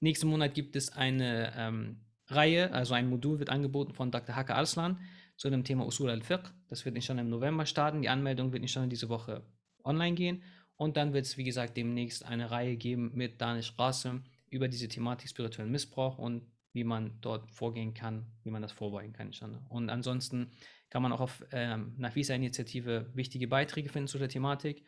[0.00, 4.36] Nächsten Monat gibt es eine ähm, Reihe, also ein Modul wird angeboten von Dr.
[4.36, 4.98] Hake Arslan
[5.36, 6.50] zu dem Thema Usul al-Fiqh.
[6.68, 8.02] Das wird nicht schon im November starten.
[8.02, 9.42] Die Anmeldung wird nicht schon diese Woche
[9.84, 10.42] online gehen.
[10.76, 14.88] Und dann wird es, wie gesagt, demnächst eine Reihe geben mit Danish Rasim über diese
[14.88, 16.42] Thematik spirituellen Missbrauch und
[16.76, 19.30] wie man dort vorgehen kann, wie man das vorbeugen kann.
[19.70, 20.52] Und ansonsten
[20.90, 24.84] kann man auch auf ähm, Nafisa-Initiative wichtige Beiträge finden zu der Thematik.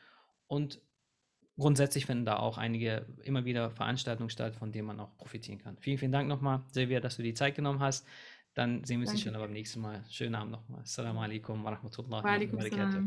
[0.46, 0.82] Und
[1.56, 5.78] grundsätzlich finden da auch einige immer wieder Veranstaltungen statt, von denen man auch profitieren kann.
[5.78, 8.06] Vielen, vielen Dank nochmal, Silvia, dass du die Zeit genommen hast.
[8.52, 10.04] Dann sehen wir uns schon beim nächsten Mal.
[10.10, 10.82] Schönen Abend nochmal.
[10.82, 13.02] Assalamu alaikum wa rahmatullahi wa barakatuh.